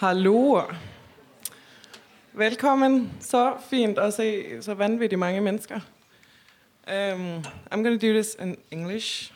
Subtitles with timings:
[0.00, 0.62] Hallo.
[2.32, 3.10] Velkommen.
[3.20, 5.80] Så fint at se så vanvittigt mange mennesker.
[6.88, 9.32] Um, I'm going to do this in English.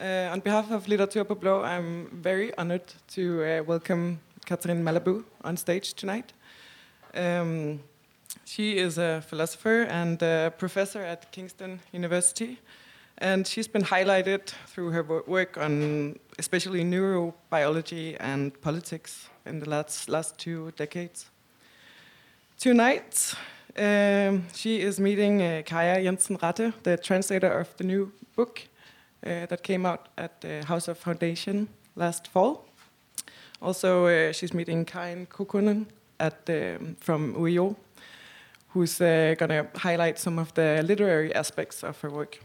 [0.00, 5.24] Uh, on behalf of Litteratur på Blå, I'm very honored to uh, welcome Catherine Malabou
[5.44, 6.34] on stage tonight.
[7.14, 7.80] Um,
[8.44, 12.58] she is a philosopher and a professor at Kingston University,
[13.18, 20.08] and she's been highlighted through her work on especially neurobiology and politics in the last,
[20.08, 21.30] last two decades.
[22.58, 23.34] Tonight,
[23.76, 28.62] um, she is meeting uh, Kaja Jensen Ratte, the translator of the new book
[29.24, 32.64] uh, that came out at the House of Foundation last fall.
[33.60, 35.86] Also, uh, she's meeting Karin Kukkonen
[36.18, 37.76] at um, from UiO,
[38.68, 42.38] who's uh, going to highlight some of the literary aspects of her work.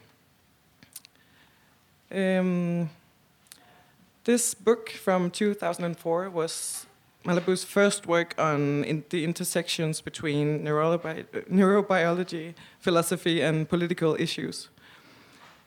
[2.09, 2.89] Um,
[4.23, 6.85] this book from 2004 was
[7.25, 14.69] Malabou's first work on in the intersections between neurobi- neurobiology, philosophy, and political issues.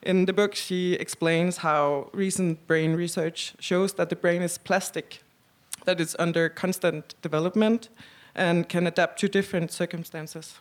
[0.01, 5.21] In the book, she explains how recent brain research shows that the brain is plastic,
[5.85, 7.89] that it's under constant development,
[8.33, 10.55] and can adapt to different circumstances.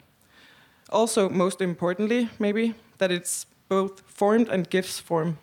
[0.90, 5.38] Also, most importantly, maybe, that it's both formed and gives form.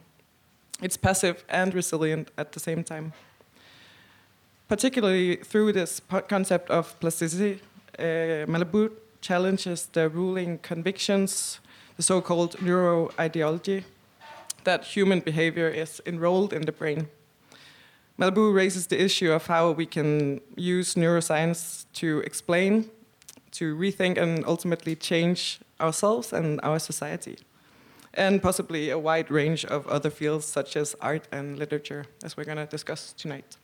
[0.81, 3.13] It's passive and resilient at the same time.
[4.67, 7.61] Particularly through this concept of plasticity,
[7.97, 11.59] uh, Malabou challenges the ruling convictions,
[11.95, 13.83] the so called neuroideology,
[14.65, 17.07] that human behavior is enrolled in the brain.
[18.19, 22.89] Malabou raises the issue of how we can use neuroscience to explain,
[23.51, 27.37] to rethink, and ultimately change ourselves and our society,
[28.13, 32.45] and possibly a wide range of other fields such as art and literature, as we're
[32.45, 33.57] going to discuss tonight.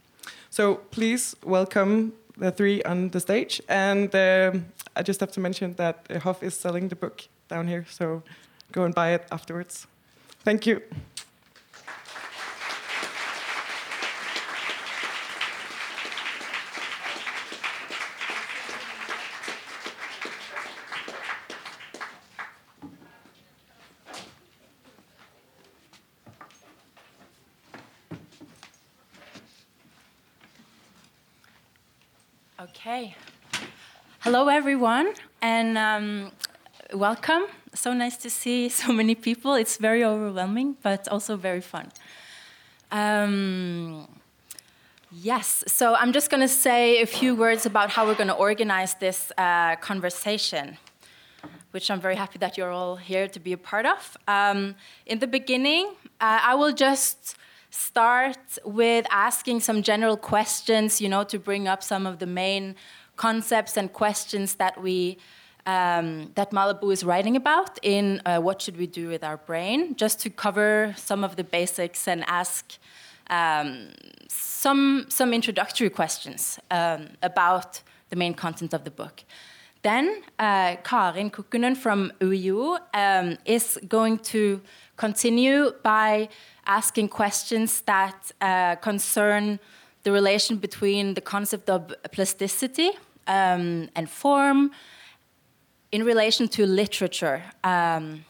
[0.50, 3.61] So please welcome the three on the stage.
[3.67, 7.67] And um, I just have to mention that uh, Hoff is selling the book down
[7.67, 8.23] here, so
[8.72, 9.88] go and buy it afterwards.
[10.44, 10.81] Thank you.
[32.93, 33.15] Okay.
[34.19, 36.31] Hello, everyone, and um,
[36.93, 37.45] welcome.
[37.73, 39.55] So nice to see so many people.
[39.55, 41.91] It's very overwhelming, but also very fun.
[42.91, 44.07] Um,
[45.11, 48.35] yes, so I'm just going to say a few words about how we're going to
[48.35, 50.77] organize this uh, conversation,
[51.71, 54.17] which I'm very happy that you're all here to be a part of.
[54.27, 54.75] Um,
[55.07, 57.37] in the beginning, uh, I will just
[57.73, 62.75] start with asking some general questions, you know, to bring up some of the main
[63.16, 65.17] concepts and questions that we
[65.66, 69.95] um, that Malabou is writing about in uh, what should we do with our brain,
[69.95, 72.78] just to cover some of the basics and ask
[73.29, 73.90] um,
[74.28, 79.23] some some introductory questions um, about the main content of the book.
[79.84, 84.61] Then uh, Karin Kukkonen from UiO um, is going to
[84.95, 86.29] continue by
[86.65, 89.59] asking questions that uh, concern
[90.03, 92.91] the relation between the concept of plasticity
[93.27, 94.71] um, and form
[95.91, 97.43] in relation to literature.
[97.63, 98.25] Um,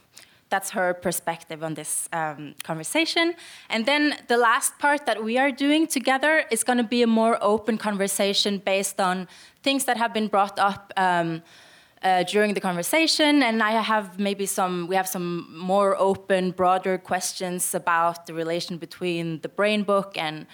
[0.50, 3.34] that's her perspective on this um, conversation.
[3.69, 7.07] And then the last part that we are doing together is going to be a
[7.07, 9.28] more open conversation based on
[9.63, 10.94] things that have been brought up.
[12.03, 14.88] Uh, during the conversation, and I have maybe some.
[14.90, 20.46] We have some more open, broader questions about the relation between the Brain Book and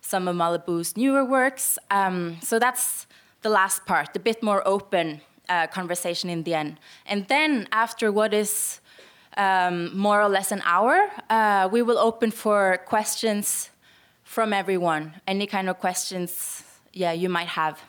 [0.00, 1.78] some of Malabou's newer works.
[1.90, 3.06] Um, so that's
[3.42, 6.78] the last part, a bit more open uh, conversation in the end.
[7.06, 8.80] And then after what is
[9.36, 13.70] um, more or less an hour, uh, we will open for questions
[14.24, 15.14] from everyone.
[15.26, 17.80] Any kind of questions, yeah, you might have.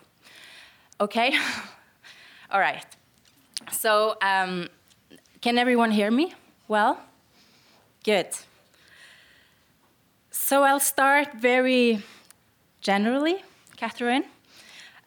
[0.99, 1.35] Okay.
[2.51, 2.96] All right.
[3.71, 4.69] So, um,
[5.41, 6.33] can everyone hear me
[6.67, 6.99] well?
[8.03, 8.27] Good.
[10.31, 12.01] So, I'll start very
[12.81, 13.43] generally,
[13.75, 14.23] Catherine.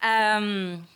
[0.03, 0.87] Um,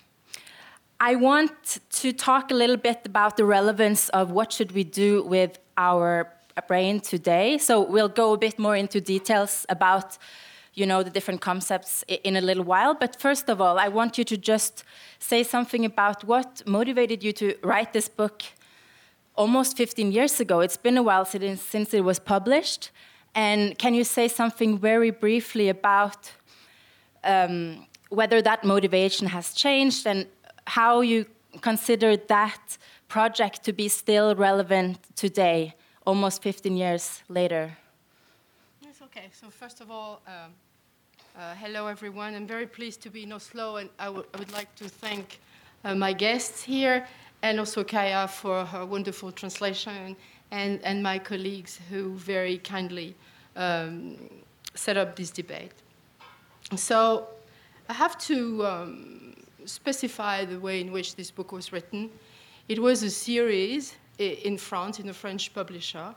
[1.00, 5.22] I want to talk a little bit about the relevance of what should we do
[5.22, 6.30] with our
[6.68, 7.58] brain today.
[7.58, 10.18] So, we'll go a bit more into details about
[10.74, 12.94] you know the different concepts in a little while.
[12.94, 14.84] But first of all i want you to just
[15.18, 18.42] say something about what motivated you to write this book
[19.36, 20.60] almost 15 years ago.
[20.60, 22.90] It's been a while since, since it was published.
[23.34, 26.32] And can you say something very briefly about
[27.24, 30.26] um, whether that motivation has changed and
[30.66, 31.26] how you
[31.60, 32.78] consider that
[33.08, 35.74] project to be still relevant today,
[36.06, 37.76] almost 15 years later.
[39.16, 39.28] Okay.
[39.30, 40.50] So first of all, um,
[41.38, 42.34] uh, hello everyone.
[42.34, 45.38] I'm very pleased to be in Oslo, and I, would like to thank
[45.84, 47.06] uh, my guests here
[47.42, 50.16] and also Kaja for her wonderful translation
[50.50, 53.14] and, and my colleagues who very kindly
[53.54, 54.16] um,
[54.74, 55.74] set up this debate.
[56.74, 57.28] So
[57.88, 59.34] I have to um,
[59.64, 62.10] specify the way in which this book was written.
[62.68, 66.16] It was a series in France, in a French publisher,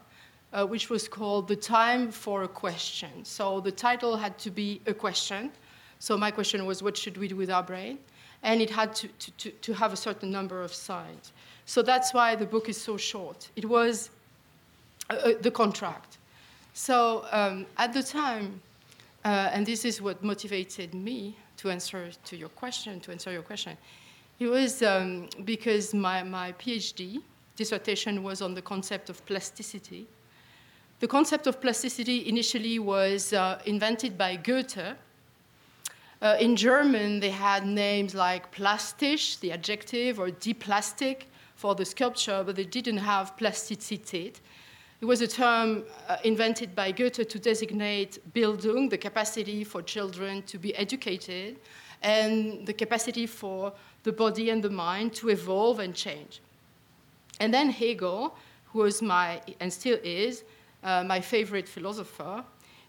[0.54, 3.24] uh, which was called The Time for a Question.
[3.24, 5.52] So the title had to be a question.
[6.00, 8.00] So my question was, what should we do with our brain?
[8.44, 11.34] And it had to, to, to have a certain number of signs.
[11.66, 13.50] So that's why the book is so short.
[13.56, 14.10] It was
[15.10, 16.18] uh, uh the contract.
[16.74, 18.62] So um, at the time,
[19.26, 23.42] uh, and this is what motivated me to answer to your question, to answer your
[23.42, 23.76] question,
[24.40, 27.22] it was um, because my, my PhD
[27.56, 30.08] dissertation was on the concept of plasticity.
[31.00, 34.96] The concept of plasticity initially was uh, invented by Goethe.
[36.20, 41.86] Uh, in German, they had names like plastisch, the adjective, or die Plastik for the
[41.86, 44.40] sculpture, but they didn't have Plastizität.
[45.00, 50.42] It was a term uh, invented by Goethe to designate Bildung, the capacity for children
[50.48, 51.58] to be educated,
[52.02, 53.72] and the capacity for
[54.02, 56.42] the body and the mind to evolve and change.
[57.40, 58.36] And then Hegel,
[58.74, 60.44] who was my, and still is,
[60.84, 62.44] uh, my favorite philosopher,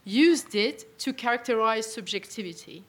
[0.05, 2.83] used it to characterize subjectivity.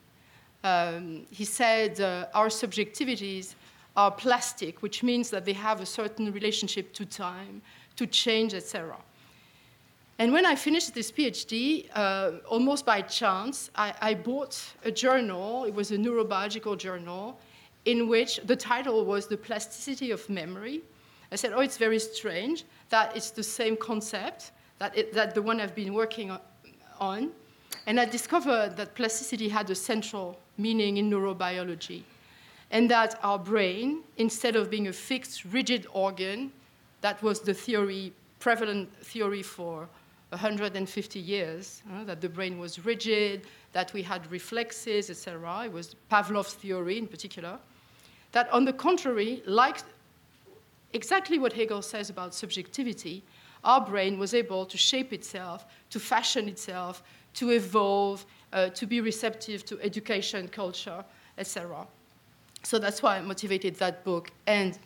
[0.63, 3.55] Um, he said uh, our subjectivities
[3.95, 7.61] are plastic, which means that they have a certain relationship to time,
[7.95, 8.95] to change, etc.
[10.19, 15.63] And when I finished this PhD, uh, almost by chance, I, I, bought a journal.
[15.63, 17.39] It was a neurobiological journal
[17.85, 20.81] in which the title was The Plasticity of Memory.
[21.31, 25.41] I said, Oh, it's very strange that it's the same concept that, it, that the
[25.41, 26.35] one I've been working
[26.99, 27.31] on.
[27.85, 32.03] And I discovered that plasticity had a central meaning in neurobiology,
[32.71, 36.51] and that our brain, instead of being a fixed, rigid organ,
[37.01, 39.87] that was the theory, prevalent theory for
[40.29, 45.63] 150 years, that the brain was rigid, that we had reflexes, etc.
[45.65, 47.57] It was Pavlov's theory in particular.
[48.33, 49.77] That, on the contrary, like
[50.93, 53.23] exactly what Hegel says about subjectivity,
[53.63, 57.03] our brain was able to shape itself, to fashion itself,
[57.35, 61.03] to evolve, uh, to be receptive to education, culture,
[61.37, 61.85] etc.
[62.63, 64.31] So that's why I motivated that book.
[64.47, 64.77] And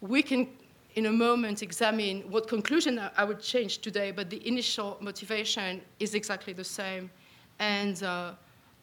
[0.00, 0.48] we can
[0.94, 6.14] in a moment examine what conclusion I would change today, but the initial motivation is
[6.14, 7.10] exactly the same.
[7.58, 8.32] And uh,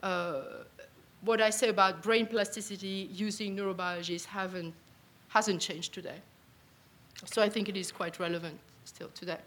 [0.03, 0.42] uh,
[1.21, 4.74] what I say about brain plasticity using neurobiology haven't,
[5.30, 6.18] hasn't changed today.
[7.25, 9.38] So I think it is quite relevant still today.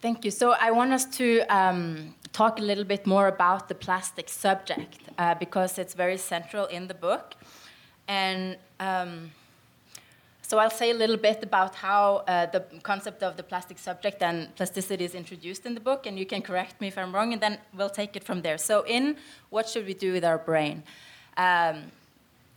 [0.00, 0.30] Thank you.
[0.30, 4.98] So I want us to um, talk a little bit more about the plastic subject
[5.18, 7.34] uh, because it's very central in the book.
[8.06, 9.32] And um,
[10.48, 14.22] so I'll say a little bit about how uh, the concept of the plastic subject
[14.22, 17.34] and plasticity is introduced in the book, and you can correct me if I'm wrong,
[17.34, 18.56] and then we'll take it from there.
[18.56, 19.16] So in
[19.50, 20.84] What Should We Do With Our Brain?
[21.36, 21.92] Um,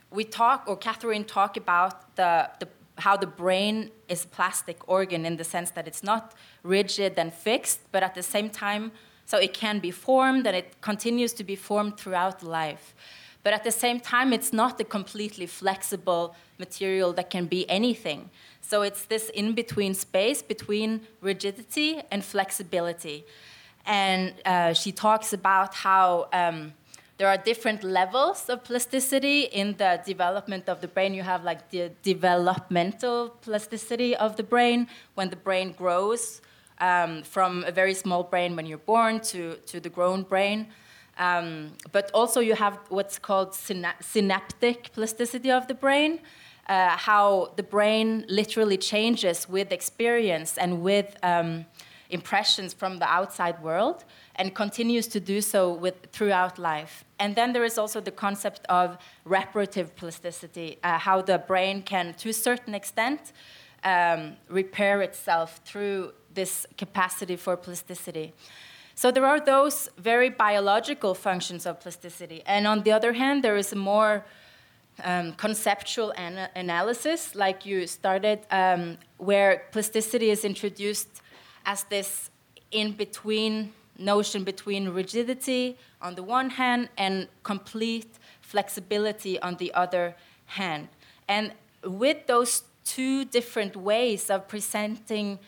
[0.10, 2.68] we talk, or Catherine talk about the, the,
[3.02, 7.34] how the brain is a plastic organ in the sense that it's not rigid and
[7.34, 8.92] fixed, but at the same time,
[9.26, 12.94] so it can be formed and it continues to be formed throughout life.
[13.44, 18.30] But at the same time, it's not a completely flexible material that can be anything.
[18.62, 23.26] So it's this in between space between rigidity and flexibility.
[23.86, 26.74] And uh, she talks about how um,
[27.22, 31.14] there are different levels of plasticity in the development of the brain.
[31.14, 36.42] You have like the developmental plasticity of the brain when the brain grows
[36.80, 40.70] um, from a very small brain when you're born to, to the grown brain.
[41.20, 46.22] Um, but also you have what's called syna synaptic plasticity of the brain,
[46.68, 51.68] uh, how the brain literally changes with experience and with um,
[52.12, 54.04] impressions from the outside world
[54.36, 57.04] and continues to do so with, throughout life.
[57.20, 62.14] And then there is also the concept of reparative plasticity, uh, how the brain can,
[62.16, 63.32] to a certain extent,
[63.84, 68.34] um, repair itself through this capacity for plasticity.
[68.96, 72.44] So there are those very biological functions of plasticity.
[72.46, 74.26] And on the other hand, there is a more
[75.04, 81.21] um, conceptual an analysis, like you started, um, where plasticity is introduced
[81.66, 82.30] as this
[82.72, 90.16] in between notion between rigidity on the one hand and complete flexibility on the other
[90.46, 90.88] hand.
[91.28, 91.54] And
[91.84, 95.40] with those two different ways of presenting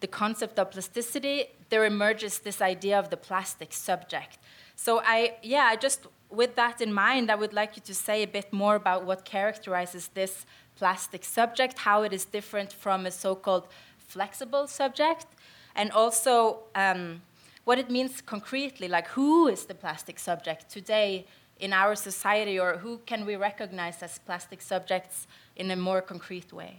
[0.00, 4.38] the concept of plasticity, there emerges this idea of the plastic subject.
[4.76, 8.22] So I, yeah, I just, with that in mind, I would like you to say
[8.22, 10.44] a bit more about what characterizes this
[10.76, 15.26] plastic subject, how it is different from a so-called flexible subject,
[15.74, 17.22] and also um,
[17.64, 21.26] what it means concretely, like who is the plastic subject today
[21.60, 25.26] in our society, or who can we recognize as plastic subjects
[25.56, 26.76] in a more concrete way?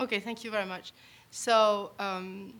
[0.00, 0.92] Okay, thank you very much.
[1.30, 2.54] So um,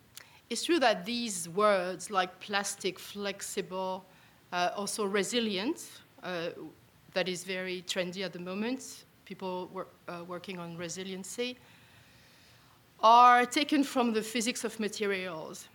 [0.51, 4.05] it's true that these words like plastic, flexible,
[4.53, 5.85] uh, also resilient,
[6.23, 6.51] uh,
[7.15, 11.57] that is very trendy at the moment, people uh, working on resiliency,
[13.01, 15.69] are taken from the physics of materials,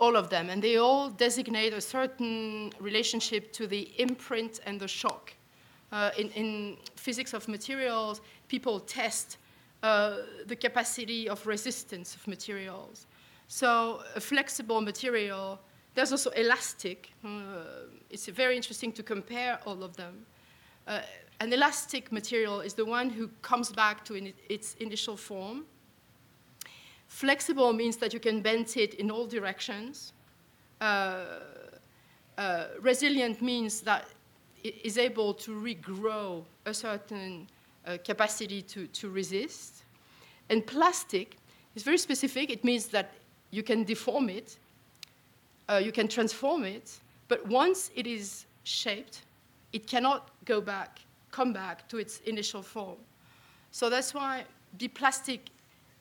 [0.00, 4.88] all of them, and they all designate a certain relationship to the imprint and the
[4.88, 5.34] shock.
[5.92, 9.36] Uh, in, in, physics of materials, people test
[9.82, 10.16] uh,
[10.46, 13.06] the capacity of resistance of materials.
[13.48, 15.60] So a flexible material,
[15.94, 17.12] there's also elastic.
[17.24, 17.28] Uh,
[18.10, 20.24] it's very interesting to compare all of them.
[20.86, 21.02] Uh,
[21.40, 25.64] an elastic material is the one who comes back to in its initial form.
[27.14, 30.12] Flexible means that you can bend it in all directions.
[30.80, 31.26] Uh,
[32.36, 34.08] uh, resilient means that
[34.64, 37.46] it is able to regrow a certain
[37.86, 39.84] uh, capacity to, to resist.
[40.50, 41.36] And plastic
[41.76, 42.50] is very specific.
[42.50, 43.12] It means that
[43.52, 44.58] you can deform it,
[45.68, 49.22] uh, you can transform it, but once it is shaped,
[49.72, 50.98] it cannot go back,
[51.30, 52.96] come back to its initial form.
[53.70, 54.46] So that's why
[54.78, 55.42] the plastic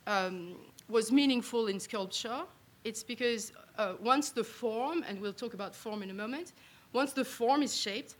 [0.07, 0.55] um,
[0.89, 2.43] was meaningful in sculpture.
[2.83, 6.53] It's because uh, once the form, and we'll talk about form in a moment,
[6.91, 8.15] once the form is shaped,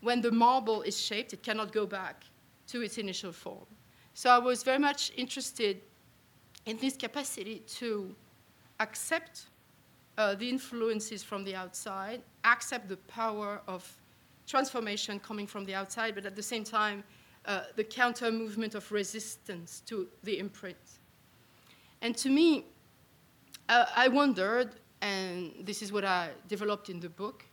[0.00, 2.24] when the marble is shaped, it cannot go back
[2.68, 3.66] to its initial form.
[4.14, 5.80] So I was very much interested
[6.64, 8.14] in this capacity to
[8.80, 9.46] accept
[10.18, 13.90] uh, the influences from the outside, accept the power of
[14.46, 17.04] transformation coming from the outside, but at the same time,
[17.44, 20.76] uh, the counter movement of resistance to the imprint.
[22.02, 22.66] And to me,
[23.68, 27.44] uh, I wondered, and this is what I developed in the book,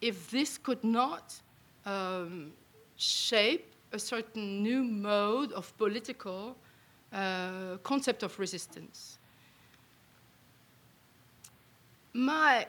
[0.00, 1.34] if this could not
[1.86, 2.52] um,
[2.96, 6.56] shape a certain new mode of political
[7.12, 9.18] uh, concept of resistance.
[12.12, 12.66] My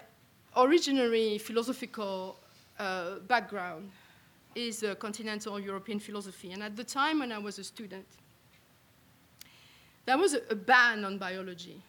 [0.56, 2.40] originary philosophical
[2.78, 3.92] uh, background
[4.56, 8.06] is a continental European philosophy, and at the time when I was a student,
[10.06, 11.82] there was a, ban on biology.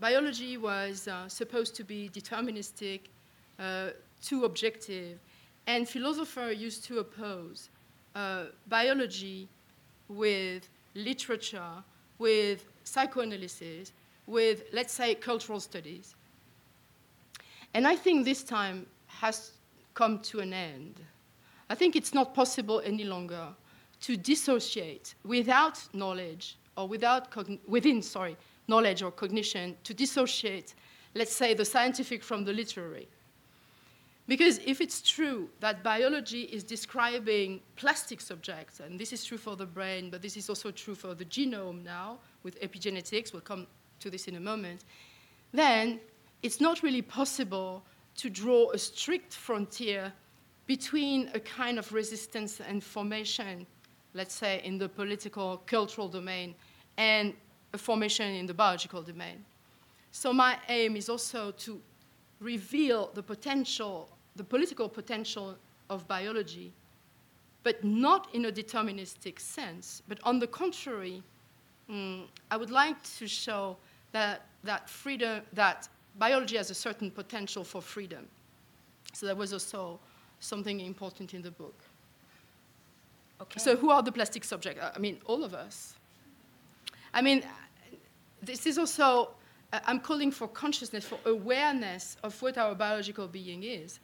[0.00, 3.00] Biology was uh, supposed to be deterministic,
[3.58, 3.90] uh,
[4.22, 5.18] too objective,
[5.66, 7.70] and philosophers used to oppose
[8.14, 9.48] uh, biology
[10.08, 11.82] with literature,
[12.18, 13.92] with psychoanalysis,
[14.26, 16.14] with, let's say, cultural studies.
[17.74, 19.52] And I think this time has
[19.94, 21.00] come to an end.
[21.68, 23.48] I think it's not possible any longer
[24.02, 27.28] to dissociate without knowledge or without
[27.66, 28.36] within sorry
[28.68, 30.74] knowledge or cognition to dissociate
[31.14, 33.08] let's say the scientific from the literary.
[34.26, 39.54] Because if it's true that biology is describing plastic subjects and this is true for
[39.54, 43.66] the brain but this is also true for the genome now with epigenetics we'll come
[44.00, 44.84] to this in a moment
[45.52, 46.00] then
[46.42, 47.84] it's not really possible
[48.16, 50.12] to draw a strict frontier
[50.66, 53.66] between a kind of resistance and formation,
[54.14, 56.54] let's say in the political, cultural domain,
[56.96, 57.34] and
[57.72, 59.44] a formation in the biological domain.
[60.12, 61.80] So my aim is also to
[62.40, 65.56] reveal the potential, the political potential
[65.90, 66.72] of biology,
[67.64, 71.22] but not in a deterministic sense, but on the contrary,
[71.90, 73.76] mm, I would like to show
[74.12, 78.28] that, that freedom, that biology has a certain potential for freedom.
[79.12, 79.98] So that was also
[80.40, 81.74] something important in the book.
[83.44, 83.60] Okay.
[83.60, 84.80] So who are the plastic subjects?
[84.94, 85.94] I mean, all of us.
[87.12, 87.42] I mean,
[88.42, 89.30] this is also,
[89.72, 94.00] uh, I'm calling for consciousness, for awareness of what our biological being is.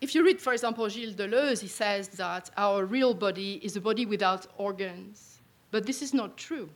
[0.00, 3.80] If you read, for example, Gilles Deleuze, he says that our real body is a
[3.80, 5.40] body without organs.
[5.70, 6.68] But this is not true.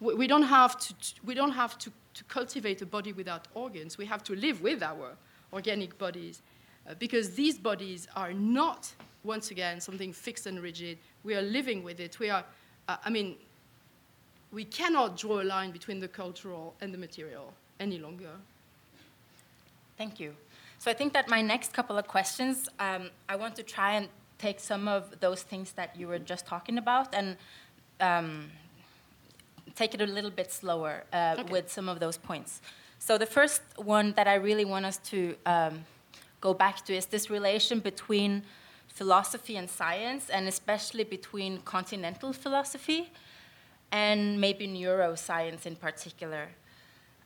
[0.00, 3.98] We don't have to, we don't have to to cultivate a body without organs.
[3.98, 5.16] We have to live with our
[5.52, 6.42] organic bodies
[6.88, 10.98] uh, because these bodies are not, once again, something fixed and rigid.
[11.22, 12.18] We are living with it.
[12.18, 12.44] We are,
[12.88, 13.36] uh, I mean,
[14.52, 18.30] we cannot draw a line between the cultural and the material any longer.
[19.96, 20.34] Thank you.
[20.78, 24.08] So I think that my next couple of questions, um, I want to try and
[24.38, 27.36] take some of those things that you were just talking about and
[28.00, 28.50] um,
[29.74, 31.52] take it a little bit slower uh, Okay.
[31.52, 32.60] with some of those points.
[32.98, 35.84] So the first one that I really want us to um,
[36.44, 38.42] go back to is this relation between
[38.98, 43.10] philosophy and science, and especially between continental philosophy
[43.90, 46.44] and maybe neuroscience in particular.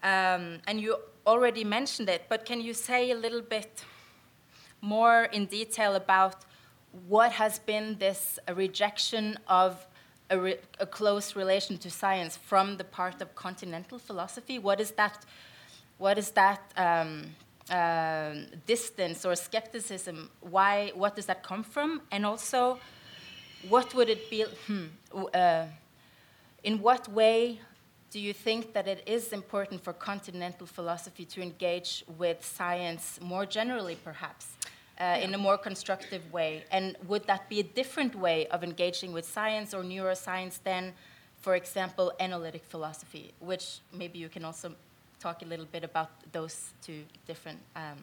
[0.03, 0.97] Um, and you
[1.27, 3.85] already mentioned it, but can you say a little bit
[4.81, 6.37] more in detail about
[7.09, 9.87] what has been this rejection of
[10.31, 14.59] a, re- a close relation to science from the part of continental philosophy?
[14.59, 15.27] What is that?
[15.99, 17.35] What is that um,
[17.71, 20.31] um distance or skepticism?
[20.41, 20.93] Why?
[20.95, 22.03] What does that come from?
[22.11, 22.79] And also,
[23.69, 24.45] what would it be?
[24.67, 24.87] Hmm,
[25.35, 25.67] uh,
[26.65, 27.61] in what way
[28.11, 33.45] do you think that it is important for continental philosophy to engage with science more
[33.45, 34.47] generally, perhaps,
[34.99, 36.65] uh, in a more constructive way?
[36.71, 40.95] And would that be a different way of engaging with science or neuroscience than,
[41.41, 44.75] for example, analytic philosophy, which maybe you can also
[45.21, 47.59] talk a little bit about those two different.
[47.77, 47.99] Um,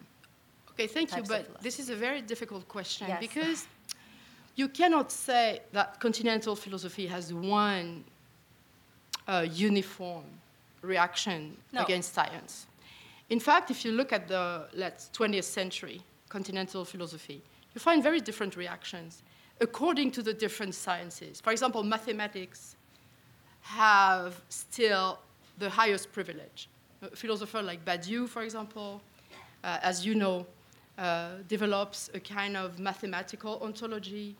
[0.78, 1.22] Okay, thank you.
[1.22, 3.20] But this is a very difficult question Yes.
[3.20, 3.66] because
[4.56, 8.04] you cannot say that continental philosophy has one
[9.26, 10.24] uh, uniform
[10.82, 11.82] reaction No.
[11.82, 12.66] against science.
[13.30, 17.42] In fact, if you look at the let's 20th century continental philosophy,
[17.74, 19.22] you find very different reactions
[19.60, 21.40] according to the different sciences.
[21.40, 22.76] For example, mathematics
[23.62, 25.18] have still
[25.58, 26.68] the highest privilege.
[27.14, 29.00] Philosopher like Badiou, for example,
[29.62, 30.46] uh, as you know,
[30.98, 34.34] uh, develops a kind of mathematical ontology,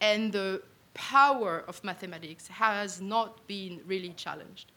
[0.00, 0.62] and the
[0.94, 4.72] power of mathematics has not been really challenged.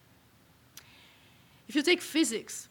[1.67, 2.67] If you take physics,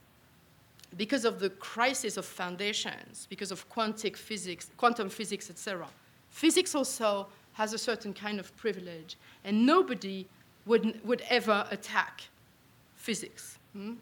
[0.96, 5.86] because of the crisis of foundations, because of quantic physics, quantum physics, etc.,
[6.30, 10.26] physics also has a certain kind of privilege, and nobody
[10.66, 12.22] would, would ever attack
[12.96, 13.58] physics.
[13.72, 13.94] hmm?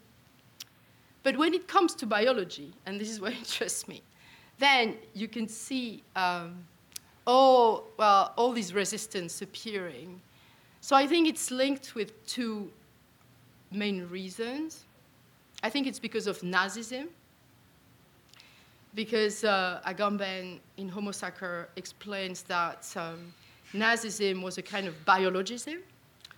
[1.23, 4.01] But when it comes to biology, and this is what interests me,
[4.57, 6.63] then you can see um,
[7.25, 10.21] all, well, all these resistance appearing.
[10.81, 12.71] So I think it's linked with two
[13.71, 14.85] main reasons.
[15.61, 17.07] I think it's because of Nazism,
[18.95, 23.33] because uh, Agamben in Homo Sacer explains that um,
[23.73, 25.79] Nazism was a kind of biologism,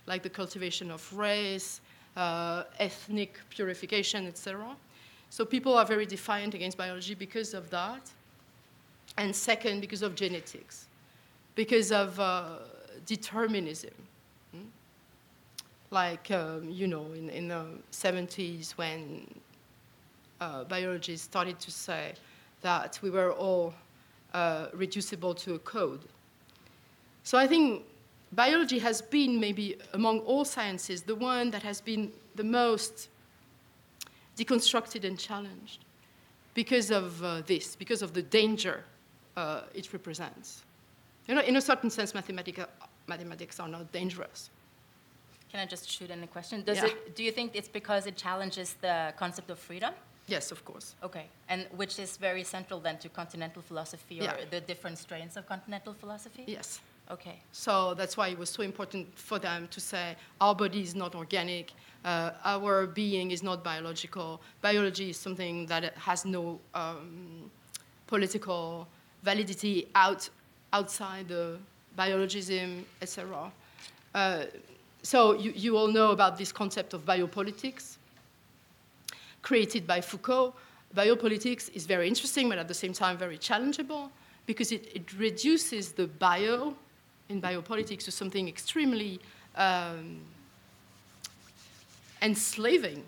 [0.06, 1.80] like the cultivation of race,
[2.16, 4.76] ethnic purification, etc.
[5.30, 8.10] So people are very defiant against biology because of that.
[9.16, 10.86] And second, because of genetics,
[11.54, 12.58] because of uh,
[13.06, 13.94] determinism.
[14.54, 14.64] Hmm?
[15.90, 19.26] Like, um, you know, in, in the 70s when
[20.40, 22.12] uh, biologists started to say
[22.62, 23.74] that we were all
[24.34, 26.00] uh, reducible to a code.
[27.24, 27.84] So I think
[28.32, 33.08] biology has been maybe among all sciences the one that has been the most
[34.36, 35.84] deconstructed and challenged
[36.54, 38.84] because of uh, this, because of the danger
[39.36, 40.62] uh, it represents.
[41.26, 42.66] You know, in a certain sense, mathematica,
[43.06, 44.50] mathematics are not dangerous.
[45.50, 46.62] can I just shoot in a question?
[46.62, 46.86] Does Yeah.
[46.86, 49.92] it, do you think it's because it challenges the concept of freedom?
[50.26, 50.94] Yes, of course.
[51.02, 54.44] Okay, and which is very central then to continental philosophy or Yeah.
[54.50, 56.44] the different strains of continental philosophy?
[56.46, 56.80] Yes.
[57.10, 60.94] Okay, So that's why it was so important for them to say our body is
[60.94, 61.72] not organic,
[62.04, 64.40] uh, our being is not biological.
[64.62, 67.50] Biology is something that has no um,
[68.06, 68.88] political
[69.22, 70.28] validity out,
[70.72, 71.58] outside the
[71.98, 73.52] biologism, etc.
[74.14, 74.44] Uh,
[75.02, 77.96] so you, you all know about this concept of biopolitics
[79.42, 80.54] created by Foucault.
[80.96, 84.10] Biopolitics is very interesting, but at the same time very challengeable
[84.46, 86.74] because it, it reduces the bio
[87.28, 89.20] in biopolitics to something extremely
[89.56, 90.20] um,
[92.20, 93.04] enslaving.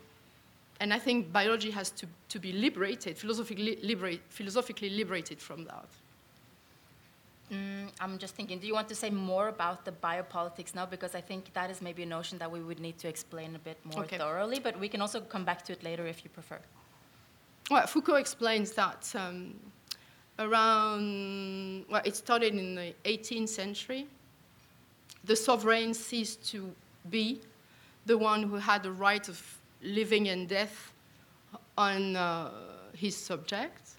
[0.81, 5.87] And I think biology has to, to be liberated, philosophically, liberate, philosophically liberated from that.
[7.53, 10.87] mm, I'm just thinking, do you want to say more about the biopolitics now?
[10.87, 13.59] Because I think that is maybe a notion that we would need to explain a
[13.59, 14.19] bit more Okay.
[14.19, 16.59] thoroughly, but we can also come back to it later if you prefer.
[17.71, 19.55] Well, Foucault explains that um,
[20.39, 24.07] around, well, it started in the 18th century.
[25.25, 26.73] The sovereign ceased to
[27.11, 27.41] be
[28.07, 29.43] the one who had the right of
[29.83, 30.93] living and death
[31.79, 32.51] on uh,
[32.95, 33.97] his subjects,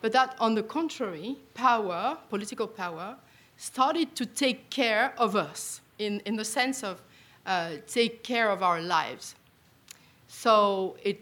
[0.00, 3.16] but that, on the contrary, power, political power,
[3.56, 7.00] started to take care of us in, in the sense of
[7.46, 9.34] uh, take care of our lives.
[10.28, 11.20] So it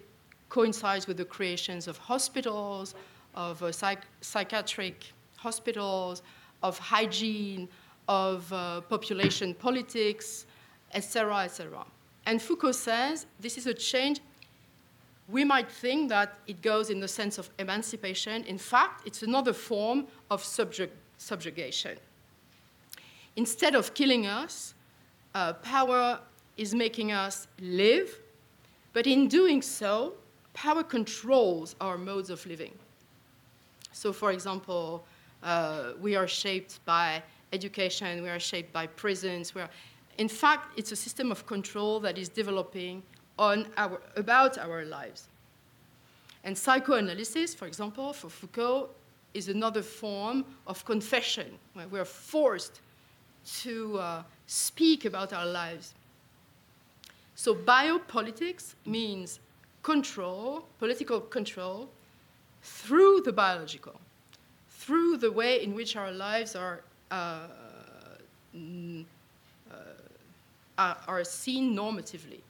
[0.49, 2.95] coincides with the creations of hospitals,
[3.35, 6.23] of uh, psych- psychiatric hospitals,
[6.63, 7.69] of hygiene,
[8.09, 10.47] of uh, population politics,
[10.93, 11.85] etc., etc.
[12.27, 14.21] And Foucault says this is a change.
[15.29, 18.45] We might think that it goes in the sense of emancipation.
[18.45, 21.97] In fact, it's another form of subjug- subjugation.
[23.37, 24.75] Instead of killing us,
[25.35, 26.21] uh, power
[26.57, 28.21] is making us live,
[28.93, 30.15] but in doing so,
[30.53, 32.75] power controls our modes of living.
[33.93, 35.05] So, for example,
[35.43, 39.55] uh, we are shaped by education, we are shaped by prisons.
[39.55, 39.71] We are,
[40.19, 43.03] in fact, it's a system of control that is developing
[43.39, 45.29] on our, about our lives.
[46.45, 48.91] And psychoanalysis, for example, for Foucault,
[49.35, 52.81] is another form of confession, where we are forced
[53.61, 55.95] to uh, speak about our lives.
[57.35, 59.41] So, biopolitics means
[59.83, 61.89] control, political control,
[62.63, 64.01] through the biological,
[64.71, 67.47] through the way in which our lives are, uh,
[68.55, 69.75] uh,
[70.79, 72.41] are, are seen normatively.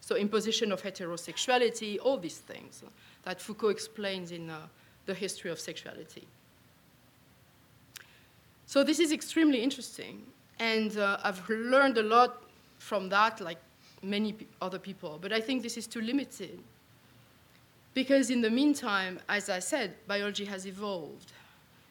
[0.00, 2.82] So, imposition of heterosexuality, all these things
[3.22, 4.58] that Foucault explains in uh,
[5.06, 6.26] The History of Sexuality.
[8.66, 10.26] So, this is extremely interesting,
[10.58, 12.42] and uh, I've learned a lot
[12.78, 13.58] from that, like
[14.02, 16.58] many other people, but I think this is too limited.
[17.94, 21.32] Because in the meantime, as I said, biology has evolved.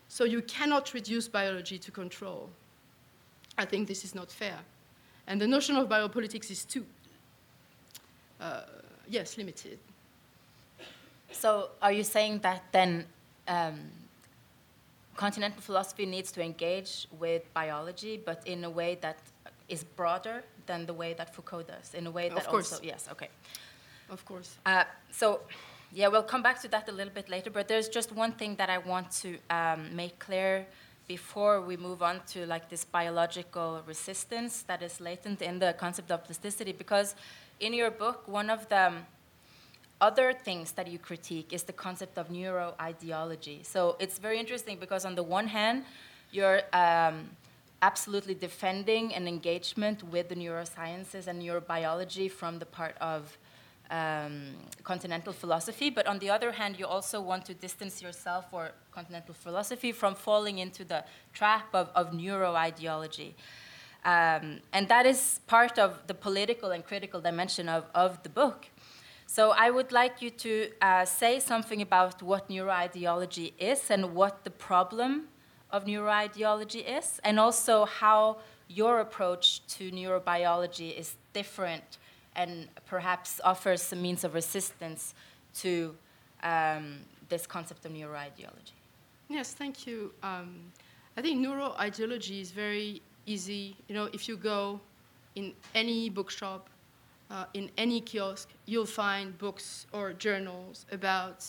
[0.09, 2.49] So you cannot reduce biology to control.
[3.57, 4.59] I think this is not fair.
[5.27, 6.85] And the notion of biopolitics is too,
[8.41, 8.61] uh,
[9.07, 9.79] yes, limited.
[11.31, 13.05] So, are you saying that then
[13.47, 13.79] um,
[15.15, 19.17] continental philosophy needs to engage with biology, but in a way that
[19.69, 21.93] is broader than the way that Foucault does?
[21.93, 22.73] In a way that Of course.
[22.73, 23.29] also, yes, okay.
[24.09, 24.57] Of course.
[24.65, 25.41] Uh, so,
[25.93, 27.49] yeah, we'll come back to that a little bit later.
[27.49, 30.65] But there's just one thing that I want to um, make clear
[31.07, 36.11] before we move on to like this biological resistance that is latent in the concept
[36.11, 36.71] of plasticity.
[36.71, 37.15] Because
[37.59, 39.05] in your book, one of the um,
[40.01, 43.65] other things that you critique is the concept of neuroideology.
[43.65, 45.85] So it's very interesting because on the one hand,
[46.31, 47.29] you're um,
[47.81, 53.37] absolutely defending an engagement with the neurosciences and neurobiology from the part of
[53.89, 58.71] um, continental philosophy, but on the other hand, you also want to distance yourself or
[58.91, 63.33] continental philosophy from falling into the trap of, of neuroideology.
[64.05, 68.67] Um, and that is part of the political and critical dimension of, of the book.
[69.25, 74.43] So I would like you to uh, say something about what neuroideology is and what
[74.43, 75.29] the problem
[75.71, 81.97] of neuroideology is, and also how your approach to neurobiology is different
[82.35, 85.13] and perhaps offers some means of resistance
[85.55, 85.95] to
[86.43, 88.77] um, this concept of neuroideology.
[89.29, 90.13] Yes, thank you.
[90.21, 90.71] Um,
[91.17, 93.75] I think neuroideology is very easy.
[93.87, 94.79] You know, if you go
[95.35, 96.69] in any bookshop,
[97.31, 101.45] uh, in any kiosk, you'll find books or journals about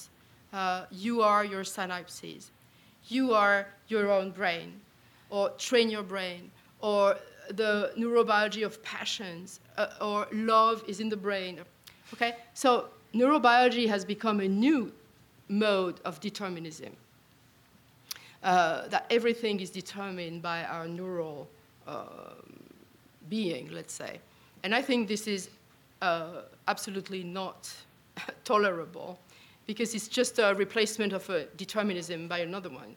[0.52, 2.50] uh, you are your synapses,
[3.08, 4.80] you are your own brain,
[5.28, 7.16] or train your brain, or
[7.50, 11.60] the neurobiology of passions, uh, or love is in the brain.
[12.12, 14.92] Okay, so neurobiology has become a new
[15.48, 16.96] mode of determinism.
[18.42, 21.48] Uh, that everything is determined by our neural
[21.86, 22.04] uh,
[23.30, 24.20] being, let's say.
[24.62, 25.48] And I think this is
[26.02, 27.72] uh, absolutely not
[28.44, 29.18] tolerable
[29.66, 32.94] because it's just a replacement of a determinism by another one.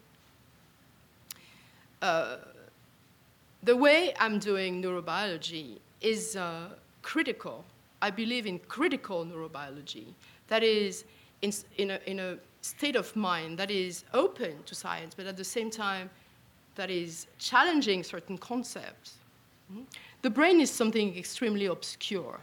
[3.63, 6.69] The way I'm doing neurobiology is uh,
[7.01, 7.65] critical.
[8.01, 10.13] I believe in critical neurobiology.
[10.47, 11.05] That is,
[11.41, 15.37] in, in, a, in a state of mind that is open to science, but at
[15.37, 16.09] the same time,
[16.75, 19.15] that is challenging certain concepts.
[19.73, 19.85] Mhm.
[20.21, 22.39] The brain is something extremely obscure.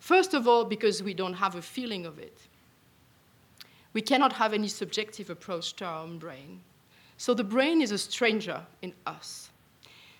[0.00, 2.36] First of all, because we don't have a feeling of it.
[3.92, 6.60] We cannot have any subjective approach to our own brain.
[7.18, 9.51] So the brain is a stranger in us.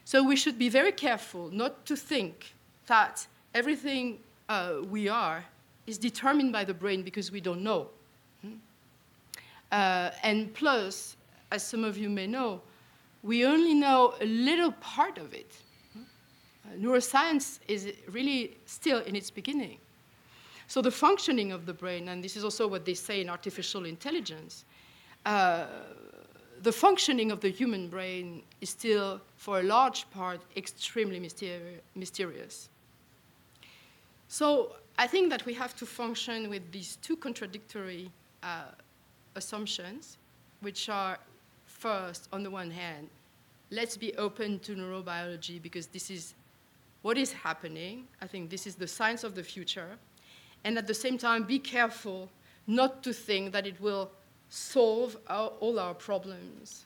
[0.05, 2.55] So we should be very careful not to think
[2.87, 5.45] that everything uh, we are
[5.87, 7.89] is determined by the brain because we don't know.
[8.43, 8.55] Hmm?
[9.71, 11.17] Uh, and plus,
[11.51, 12.61] as some of you may know,
[13.23, 15.53] we only know a little part of it.
[15.93, 16.03] Hmm?
[16.67, 19.79] Uh, neuroscience is really still in its beginning.
[20.67, 23.85] So the functioning of the brain, and this is also what they say in artificial
[23.85, 24.65] intelligence,
[25.27, 25.67] uh,
[26.63, 32.69] the functioning of the human brain is still, for a large part, extremely mysteri- mysterious.
[34.29, 38.11] So I think that we have to function with these two contradictory
[38.43, 38.71] uh,
[39.35, 40.19] assumptions,
[40.61, 41.19] which are
[41.67, 43.09] first, on the one hand,
[43.71, 46.35] let's be open to neurobiology because this is
[47.03, 48.07] what is happening.
[48.21, 49.99] I think this is the science of the future.
[50.65, 52.29] And at the same time, be careful
[52.67, 54.11] not to think that it will
[54.53, 56.85] solve our, all our problems.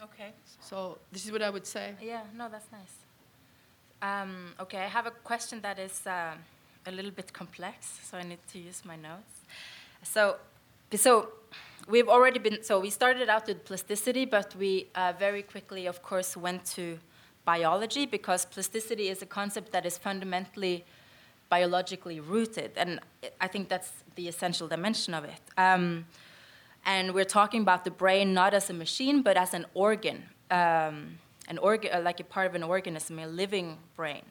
[0.00, 0.30] Okay.
[0.60, 1.94] So this is what I would say.
[2.00, 2.94] Yeah, no, that's nice.
[4.00, 6.34] Um, okay, I have a question that is uh,
[6.86, 9.40] a little bit complex, so I need to use my notes.
[10.04, 10.36] So,
[10.94, 11.30] so
[11.88, 12.62] we've already been.
[12.62, 17.00] So we started out with plasticity, but we uh, very quickly, of course, went to
[17.44, 20.84] biology because plasticity is a concept that is fundamentally
[21.48, 23.00] biologically rooted, and
[23.40, 25.40] I think that's the essential dimension of it.
[25.56, 26.06] Um,
[26.84, 31.18] and we're talking about the brain not as a machine, but as an organ, um,
[31.48, 34.22] an organ, uh, like a part of an organism, a living brain.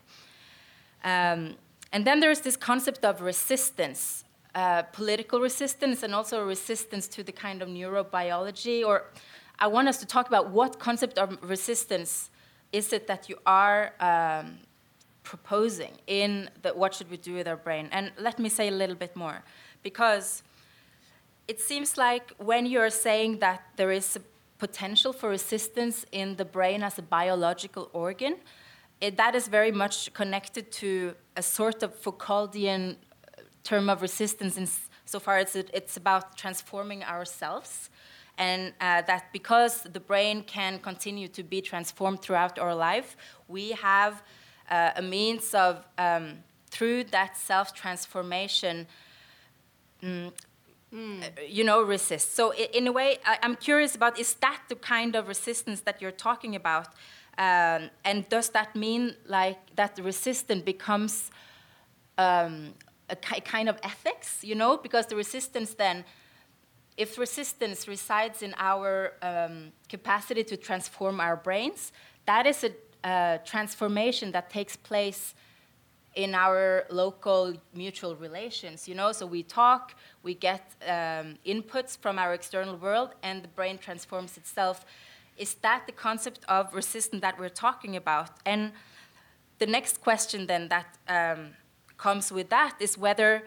[1.04, 1.56] Um,
[1.92, 4.24] and then there's this concept of resistance,
[4.56, 8.86] uh, political resistance, and also resistance to the kind of neurobiology.
[8.86, 9.06] Or
[9.60, 12.30] I want us to talk about what concept of resistance
[12.72, 14.58] is it that you are um,
[15.28, 17.90] proposing in the what should we do with our brain.
[17.92, 19.44] And let me say a little bit more,
[19.84, 20.42] because
[21.50, 24.22] it seems like when you're saying that there is a
[24.58, 28.36] potential for resistance in the brain as a biological organ,
[29.02, 34.56] it, that is very much connected to a sort of Foucauldian uh, term of resistance
[34.58, 34.68] in
[35.06, 37.90] so far it's, it's about transforming ourselves
[38.38, 43.16] and uh, that because the brain can continue to be transformed throughout our life
[43.48, 44.22] we have
[44.70, 48.88] uh, a means of um, through that self-transformation
[50.04, 50.32] mm,
[50.94, 51.22] Mm.
[51.50, 52.34] you know, resist.
[52.34, 56.02] So, in a way, I, am curious about is that the kind of resistance that
[56.02, 56.88] you're talking about?
[57.38, 61.30] Um, and does that mean like that the resistance becomes
[62.18, 62.74] um,
[63.10, 64.78] a kind of ethics, you know?
[64.78, 66.06] Because the resistance then,
[66.96, 71.92] if resistance resides in our um, capacity to transform our brains,
[72.26, 72.72] that is a,
[73.46, 75.34] transformation that takes place
[76.16, 79.12] in our local mutual relations you know?
[79.12, 84.38] So we talk we get um, inputs from our external world and the brain transforms
[84.38, 84.86] itself.
[85.38, 88.32] Is that the concept of resistance that we're talking about?
[88.46, 88.72] And
[89.60, 91.54] the next question then that um,
[91.98, 93.44] comes with that is whether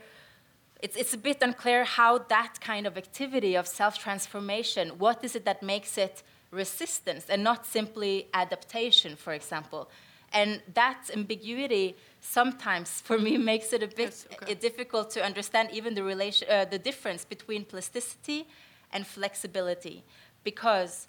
[0.83, 5.45] it's, it's a bit unclear how that kind of activity of self-transformation what is it
[5.45, 9.91] that makes it resistance and not simply adaptation for example.
[10.33, 14.55] And that ambiguity sometimes for me makes it a bit yes, okay.
[14.55, 18.47] difficult to understand even the relation uh, the difference between plasticity
[18.93, 20.05] and flexibility.
[20.45, 21.07] Because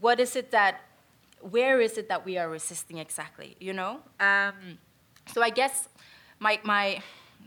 [0.00, 0.80] what is it that
[1.40, 4.00] where is it that we are resisting exactly you know?
[4.20, 4.78] Um,
[5.32, 5.88] so i guess
[6.38, 7.02] my my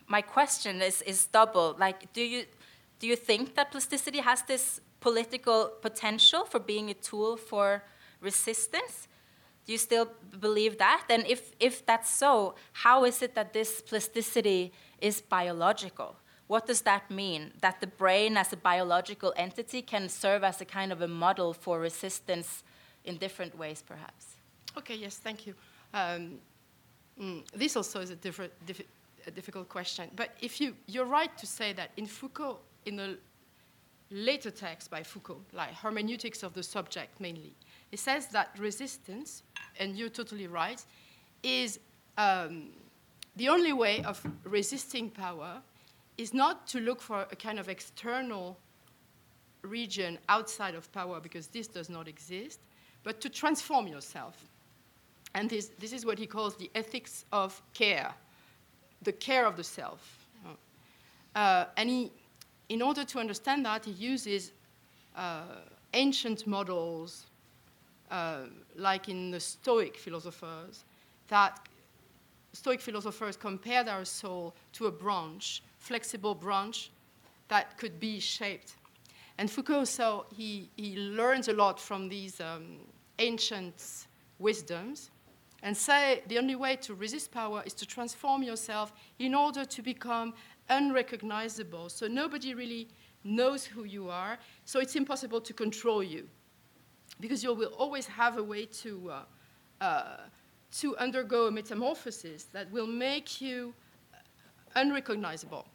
[0.07, 1.75] my question is is double.
[1.79, 2.45] Like do you
[2.99, 7.83] do you think that plasticity has this political potential for being a tool for
[8.21, 9.07] resistance
[9.67, 10.07] do you still
[10.39, 11.03] believe that?
[11.09, 16.15] And if, if that's so, how is it that this plasticity is biological?
[16.47, 17.51] What does that mean?
[17.59, 21.53] That the brain as a biological entity can serve as a kind of a model
[21.53, 22.63] for resistance
[23.03, 24.37] in different ways, perhaps?
[24.77, 25.53] Okay, yes, thank you.
[25.93, 26.39] Um,
[27.21, 28.53] mm, this also is a, different,
[29.27, 30.09] a difficult question.
[30.15, 33.17] But if you, you're right to say that in Foucault, in the
[34.09, 37.53] later text by Foucault, like hermeneutics of the subject mainly,
[37.91, 39.43] it says that resistance
[39.79, 40.83] and you're totally right,
[41.43, 41.79] is
[42.17, 42.69] um,
[43.35, 45.61] the only way of resisting power
[46.17, 48.57] is not to look for a kind of external
[49.61, 52.59] region outside of power, because this does not exist,
[53.03, 54.47] but to transform yourself.
[55.35, 58.13] And this, this is what he calls the ethics of care,
[59.03, 60.27] the care of the self.
[61.35, 62.11] Uh, and he,
[62.69, 64.51] in order to understand that, he uses
[65.15, 65.43] uh,
[65.93, 67.25] ancient models
[68.11, 68.41] uh,
[68.75, 70.83] like in the Stoic philosophers,
[71.27, 71.59] that
[72.53, 76.91] Stoic philosophers compared our soul to a branch, flexible branch
[77.47, 78.75] that could be shaped.
[79.37, 82.77] And Foucault, so he, he learns a lot from these um,
[83.19, 84.07] ancient
[84.39, 85.11] wisdoms
[85.63, 89.81] and say the only way to resist power is to transform yourself in order to
[89.81, 90.33] become
[90.69, 91.89] unrecognizable.
[91.89, 92.87] So nobody really
[93.23, 96.27] knows who you are, so it's impossible to control you
[97.19, 100.17] because you will always have a way to, uh, uh,
[100.79, 103.73] to undergo a metamorphosis that will make you
[104.75, 105.65] unrecognizable.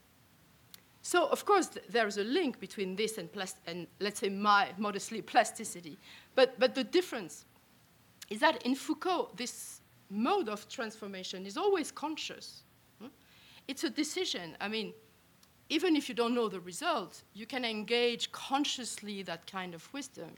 [1.05, 3.29] So, of course, th there's a link between this and,
[3.67, 5.99] and, let's say, my modestly plasticity.
[6.35, 7.45] But, but the difference
[8.31, 12.62] is that in Foucault, this mode of transformation is always conscious.
[13.68, 14.57] It's a decision.
[14.61, 14.92] I mean,
[15.68, 20.31] even if you don't know the result, you can engage consciously that kind of wisdom.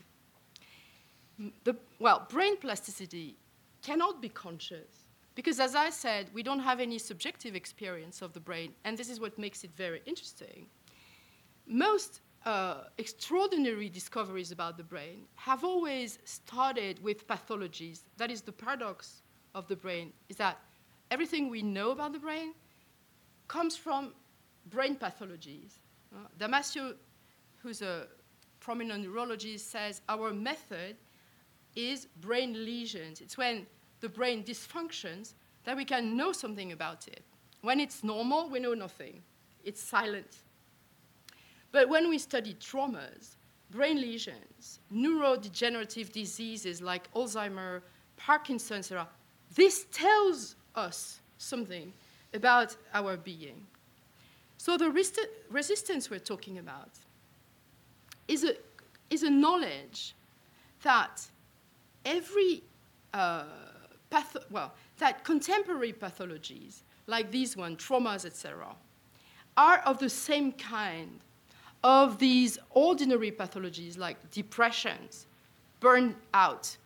[1.64, 3.36] The, well, brain plasticity
[3.82, 8.40] cannot be conscious because, as I said, we don't have any subjective experience of the
[8.40, 10.66] brain, and this is what makes it very interesting.
[11.66, 18.02] Most uh, extraordinary discoveries about the brain have always started with pathologies.
[18.18, 19.22] That is the paradox
[19.54, 20.60] of the brain, is that
[21.10, 22.54] everything we know about the brain
[23.48, 24.12] comes from
[24.66, 25.78] brain pathologies.
[26.14, 26.94] Uh, Damasio,
[27.62, 28.06] who's a
[28.60, 30.96] prominent neurologist, says our method
[31.76, 33.20] is brain lesions.
[33.20, 33.66] It's when
[34.00, 37.22] the brain dysfunctions that we can know something about it.
[37.62, 39.22] When it's normal, we know nothing.
[39.64, 40.42] It's silent.
[41.72, 43.36] But when we study traumas,
[43.70, 47.80] brain lesions, neurodegenerative diseases like Alzheimer,
[48.16, 49.08] Parkinson's, etc.,
[49.54, 51.92] this tells us something
[52.34, 53.66] about our being.
[54.58, 54.90] So the
[55.50, 56.90] resistance we're talking about
[58.28, 58.54] is a,
[59.10, 60.14] is a knowledge
[60.82, 61.26] that
[62.04, 62.62] every
[63.12, 63.44] uh,
[64.50, 68.74] well, that contemporary pathologies like these one, traumas, etc.,
[69.56, 71.20] are of the same kind
[71.82, 75.26] of these ordinary pathologies like depressions,
[75.80, 76.76] burnout,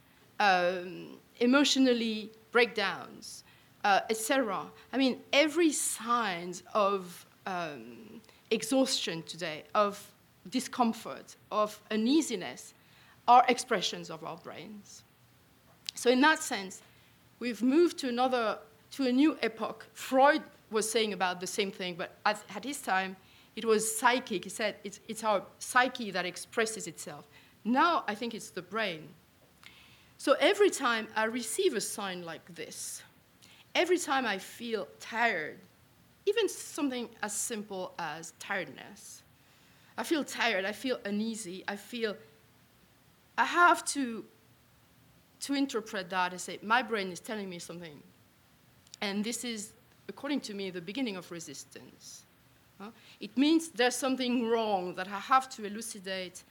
[0.41, 3.45] um, emotionally breakdowns,
[3.85, 4.67] uh, etc.
[4.93, 10.05] I mean, every signs of um, exhaustion today, of
[10.51, 12.75] discomfort, of uneasiness,
[13.27, 15.03] are expressions of our brains.
[15.95, 16.81] So in that sense,
[17.39, 18.59] we've moved to another,
[18.93, 19.87] to a new epoch.
[19.93, 23.17] Freud was saying about the same thing, but at, at his time,
[23.57, 24.45] it was psychic.
[24.45, 27.27] He said it's, it's our psyche that expresses itself.
[27.65, 29.09] Now I think it's the brain.
[30.17, 33.03] So every time I receive a sign like this,
[33.79, 35.57] every time I feel tired,
[36.27, 39.23] even something as simple as tiredness,
[39.97, 42.17] I feel tired, I feel uneasy, I feel
[43.39, 44.25] I have to
[45.41, 48.03] to interpret that and say my brain is telling me something.
[49.01, 49.73] And this is,
[50.09, 52.25] according to me, the beginning of resistance.
[52.81, 52.91] Huh?
[53.21, 56.43] It means there's something wrong that I have to elucidate.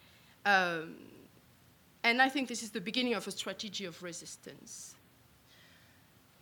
[0.46, 0.96] Um,
[2.04, 4.97] and I think this is the beginning of a strategy of resistance.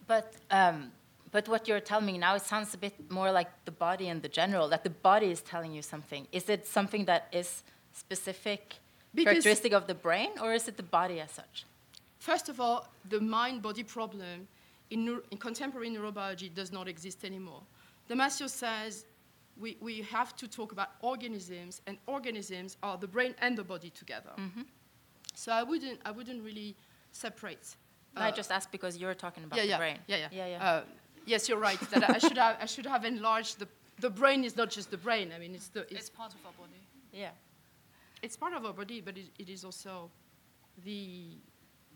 [0.08, 0.92] But um,
[1.32, 4.22] but what you're telling me now, it sounds a bit more like the body in
[4.22, 4.70] the general.
[4.70, 6.28] That the body is telling you something.
[6.32, 7.64] Is it something that is
[7.94, 8.76] specific
[9.14, 11.66] Because- characteristic of the brain, or is it the body as such?
[12.20, 14.48] First of all, the mind body problem
[14.90, 17.62] in, in contemporary neurobiology does not exist anymore.
[18.10, 19.06] Damasio says
[19.58, 23.90] we, we have to talk about organisms, and organisms are the brain and the body
[23.90, 24.32] together.
[25.34, 26.76] So I wouldn't, I wouldn't really
[27.12, 27.76] separate.
[28.16, 29.98] I uh, just asked because you're talking about yeah, the brain.
[30.08, 30.28] Yeah, yeah.
[30.32, 30.70] yeah, yeah.
[30.70, 30.82] Uh,
[31.26, 31.80] yes, you're right.
[31.92, 33.68] That I should have, I should have enlarged the.
[34.00, 35.32] The brain is not just the brain.
[35.36, 35.82] I mean, it's the.
[35.82, 36.82] It's, It's part of our body.
[37.14, 37.30] yeah.
[38.22, 40.10] it's part of our body, but it, it is also
[40.84, 41.38] the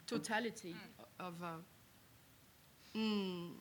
[0.07, 0.75] totality
[1.19, 1.33] of.
[1.43, 3.51] Uh, mm.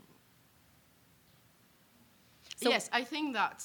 [2.56, 3.64] So- yes, I think that,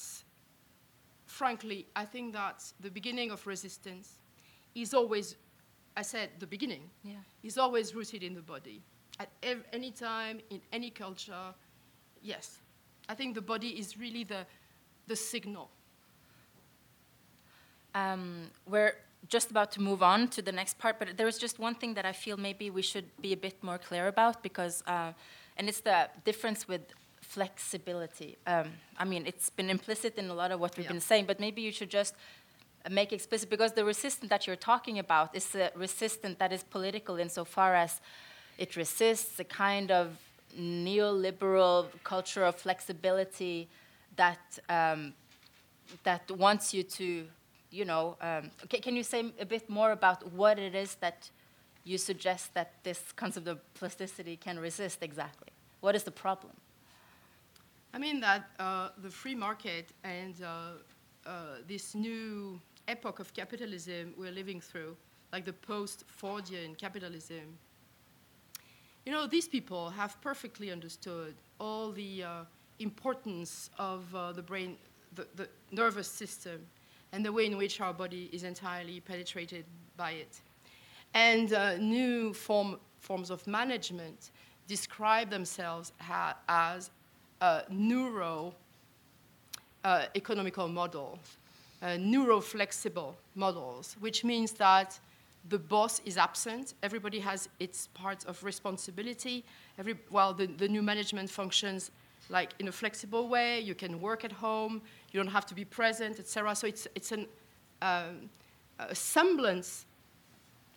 [1.26, 4.18] frankly, I think that the beginning of resistance
[4.74, 5.36] is always,
[5.96, 7.14] I said the beginning, Yeah.
[7.42, 8.82] is always rooted in the body.
[9.18, 11.54] At ev- any time, in any culture,
[12.22, 12.58] yes.
[13.08, 14.44] I think the body is really the,
[15.06, 15.70] the signal.
[17.94, 18.94] Um, we're
[19.28, 21.94] just about to move on to the next part, but there is just one thing
[21.94, 25.12] that I feel maybe we should be a bit more clear about because, uh,
[25.56, 26.80] and it's the difference with
[27.20, 28.36] flexibility.
[28.46, 30.92] Um, I mean, it's been implicit in a lot of what we've Yeah.
[30.92, 32.14] been saying, but maybe you should just
[32.90, 37.16] make explicit because the resistance that you're talking about is a resistance that is political
[37.16, 38.00] insofar as
[38.58, 40.18] it resists a kind of
[40.58, 43.68] neoliberal culture of flexibility
[44.16, 45.14] that um,
[46.02, 47.26] that wants you to,
[47.70, 51.30] you know, um, ca- can you say a bit more about what it is that
[51.84, 55.48] you suggest that this concept of plasticity can resist exactly?
[55.80, 56.52] What is the problem?
[57.92, 60.48] I mean that uh, the free market and uh,
[61.26, 61.30] uh,
[61.68, 64.96] this new epoch of capitalism we're living through,
[65.32, 67.58] like the post-Fordian capitalism,
[69.04, 72.28] you know, these people have perfectly understood all the uh,
[72.78, 74.76] importance of uh, the brain,
[75.14, 76.66] the, the nervous system,
[77.12, 79.64] and the way in which our body is entirely penetrated
[79.96, 80.40] by it.
[81.12, 84.30] And uh, new form, forms of management
[84.66, 85.92] describe themselves
[86.48, 86.90] as
[87.40, 88.54] uh, neuro
[89.84, 91.18] uh, economical models,
[91.98, 94.98] neuroflexible models, which means that
[95.48, 96.74] the boss is absent.
[96.82, 99.44] Everybody has its part of responsibility.
[99.78, 101.90] Every, well, the, the new management functions
[102.30, 103.60] like in a flexible way.
[103.60, 104.80] You can work at home.
[105.12, 106.54] You don't have to be present, etc.
[106.54, 107.26] So it's, it's an,
[107.82, 108.30] um,
[108.78, 109.86] a semblance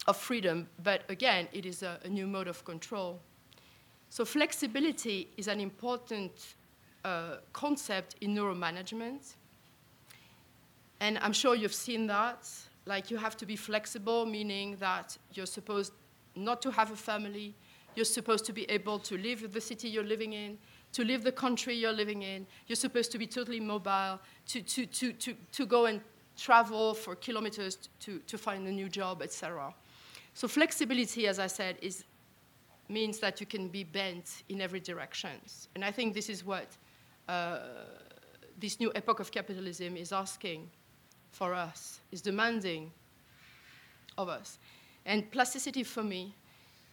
[0.07, 3.19] of freedom, but again, it is a, a, new mode of control.
[4.09, 6.55] So flexibility is an important
[7.03, 9.33] uh, concept in neuromanagement.
[10.99, 12.49] And I'm sure you've seen that.
[12.85, 15.93] Like you have to be flexible, meaning that you're supposed
[16.35, 17.53] not to have a family.
[17.95, 20.57] You're supposed to be able to live the city you're living in,
[20.93, 22.45] to live the country you're living in.
[22.67, 26.01] You're supposed to be totally mobile, to, to, to, to, to go and
[26.37, 29.73] travel for kilometers to, to find a new job, etc.
[30.33, 32.03] So flexibility, as I said, is,
[32.89, 35.31] means that you can be bent in every direction.
[35.75, 36.67] And I think this is what
[37.27, 37.59] uh,
[38.59, 40.69] this new epoch of capitalism is asking
[41.31, 42.91] for us, is demanding
[44.17, 44.57] of us.
[45.05, 46.33] And plasticity for me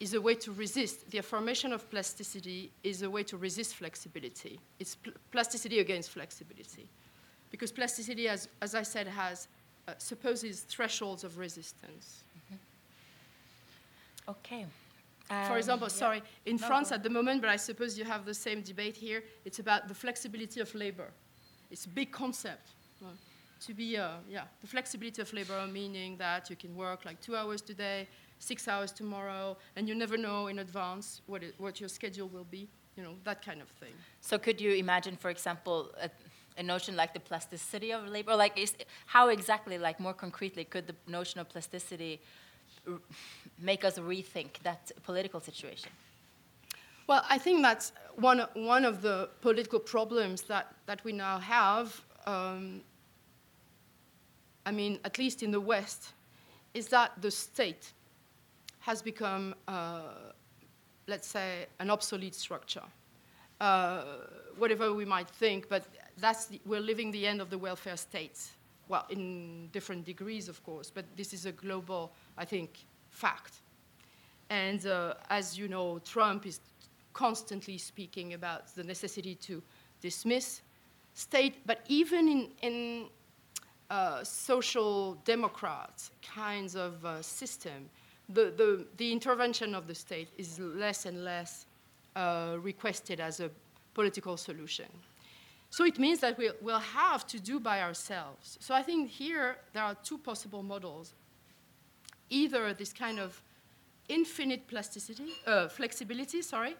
[0.01, 1.11] is a way to resist.
[1.11, 4.61] The affirmation of plasticity is a way to resist flexibility.
[4.79, 6.89] It's pl plasticity against flexibility.
[7.51, 9.49] Because plasticity, as, as I said, has
[9.87, 12.25] uh, supposes thresholds of resistance.
[12.37, 12.59] Mm -hmm.
[14.27, 14.67] Okay.
[15.31, 15.99] Um, For example, yeah.
[15.99, 18.97] sorry, in no, France at the moment, but I suppose you have the same debate
[18.97, 21.13] here, it's about the flexibility of labor.
[21.71, 22.69] It's a big concept.
[23.67, 27.37] To be, uh, yeah, the flexibility of labor, meaning that you can work like two
[27.37, 28.09] hours today,
[28.39, 32.47] six hours tomorrow, and you never know in advance what, it, what your schedule will
[32.51, 33.95] be, you know, that kind of thing.
[34.21, 36.11] So could you imagine, for example, a,
[36.59, 38.37] a notion like the plasticity of labor?
[38.37, 38.75] Like, is,
[39.07, 42.21] how exactly, like more concretely, could the notion of plasticity
[43.59, 45.91] make us rethink that political situation?
[47.07, 52.01] Well, I think that's one, one of the political problems that, that we now have.
[52.27, 52.83] Um,
[54.67, 56.13] I mean, at least in the West,
[56.73, 57.93] is that the state
[58.81, 60.33] has become, uh,
[61.07, 62.83] let's say, an obsolete structure.
[63.61, 64.03] Uh,
[64.59, 65.85] whatever we might think, but
[66.19, 68.39] that's the, we're living the end of the welfare state.
[68.89, 73.63] Well, in different degrees, of course, but this is a global, I think, fact.
[74.51, 76.61] And uh, as you know, Trump is
[77.13, 79.63] constantly speaking about the necessity to
[80.01, 80.61] dismiss
[81.15, 83.07] state, but even in, in
[83.95, 87.89] uh, social democrat kinds of uh, system,
[88.29, 91.67] the, the, the, intervention of the state is less and less
[92.17, 93.49] uh, requested as a
[93.95, 94.87] political solution.
[95.71, 98.59] So it means that we'll, we'll have to do by ourselves.
[98.61, 101.15] So I think here there are two possible models.
[102.31, 103.41] Either this kind of
[104.09, 106.75] infinite plasticity, uh, flexibility, sorry,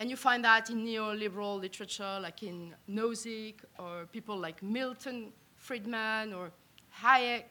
[0.00, 5.32] and you find that in neoliberal literature, like in Nozick, or people like Milton
[5.68, 6.50] Friedman or
[7.02, 7.44] Hayek,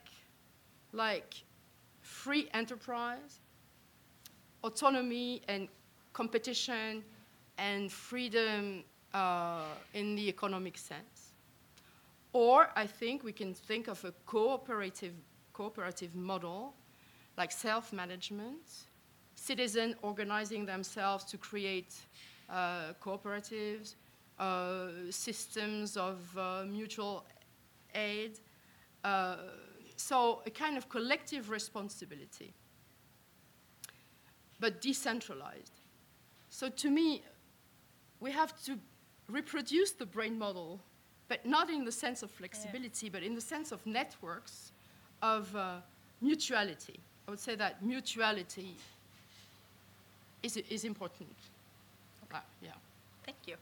[0.92, 1.34] like
[2.00, 3.38] free enterprise,
[4.64, 5.68] autonomy and
[6.12, 7.04] competition
[7.58, 8.82] and freedom
[9.14, 11.30] uh, in the economic sense.
[12.32, 15.14] Or I think we can think of a cooperative,
[15.52, 16.74] cooperative model
[17.36, 18.66] like self-management,
[19.36, 21.94] citizens organizing themselves to create
[22.50, 23.94] uh, cooperatives,
[24.40, 27.24] uh, systems of uh, mutual
[27.94, 28.40] aid,
[29.04, 29.36] uh,
[29.96, 32.52] so a kind of collective responsibility,
[34.60, 35.72] but decentralized.
[36.50, 37.22] So to me,
[38.20, 38.78] we have to
[39.28, 40.80] reproduce the brain model,
[41.28, 43.12] but not in the sense of flexibility, yeah.
[43.12, 44.72] but in the sense of networks
[45.22, 45.76] of uh,
[46.20, 46.98] mutuality.
[47.26, 48.74] I would say that mutuality
[50.42, 51.36] is, is important.
[52.24, 52.38] Okay.
[52.38, 52.70] Uh, yeah.
[53.24, 53.56] Thank you.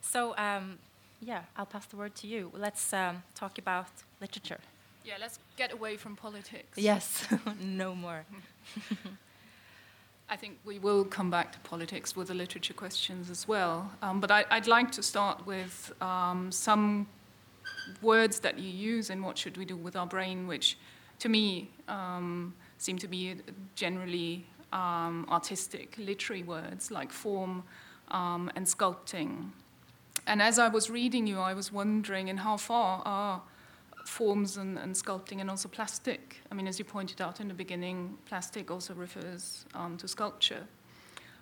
[0.00, 0.78] So, um,
[1.24, 2.50] yeah, I'll pass the word to you.
[2.54, 3.88] Let's um, talk about
[4.20, 4.58] literature.
[5.04, 6.78] Yeah, let's get away from politics.
[6.78, 7.26] Yes,
[7.60, 8.24] no more.
[10.28, 13.92] I think we will come back to politics with the literature questions as well.
[14.00, 17.06] Um, but I, would like to start with um, some
[18.00, 20.78] words that you use in What Should We Do with Our Brain, which
[21.18, 23.36] to me um, seem to be
[23.74, 27.62] generally um, artistic, literary words like form
[28.08, 29.50] um, and sculpting.
[30.26, 33.42] And as I was reading you, I was wondering in how far are
[34.06, 36.40] forms and, and, sculpting and also plastic.
[36.50, 40.66] I mean, as you pointed out in the beginning, plastic also refers um, to sculpture.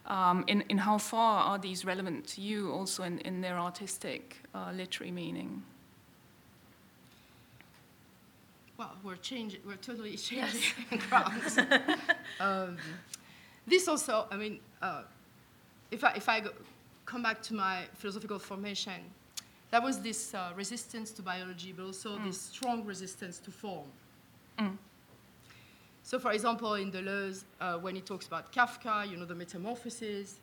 [0.07, 4.39] Um, in, in how far are these relevant to you also in, in their artistic,
[4.55, 5.63] uh, literary meaning?
[8.77, 10.61] Well, we're changing, we're totally changing
[10.91, 11.07] yes.
[11.07, 11.59] grounds.
[12.41, 12.79] um,
[13.67, 15.03] this also, I mean, uh,
[15.93, 16.51] if I, if I go,
[17.13, 19.01] come back to my philosophical formation,
[19.71, 22.25] that was this uh, resistance to biology, but also mm.
[22.25, 23.89] this strong resistance to form.
[24.59, 24.79] Mm.
[26.03, 30.41] So, for example, in Deleuze, uh, when he talks about Kafka, you know, the metamorphosis,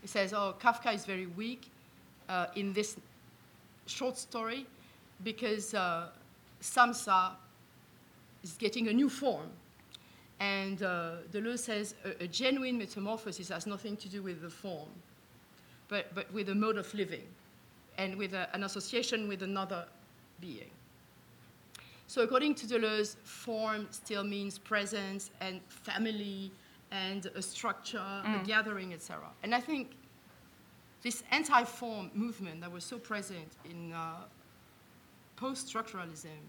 [0.00, 1.68] he says, oh, Kafka is very weak
[2.28, 2.96] uh, in this
[3.86, 4.66] short story
[5.24, 6.10] because uh,
[6.62, 7.32] Samsa
[8.44, 9.48] is getting a new form.
[10.38, 14.88] And uh, Deleuze says a, a genuine metamorphosis has nothing to do with the form,
[15.90, 17.26] but, but with a mode of living
[17.98, 19.84] and with a, an association with another
[20.40, 20.70] being.
[22.06, 26.50] So, according to Deleuze, form still means presence and family
[26.90, 29.20] and a structure, a gathering, etc.
[29.42, 29.92] And I think
[31.02, 34.14] this anti form movement that was so present in uh,
[35.36, 36.40] post structuralism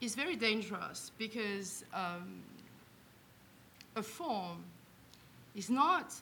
[0.00, 2.42] is very dangerous because um,
[3.96, 4.64] a form
[5.54, 6.14] is not,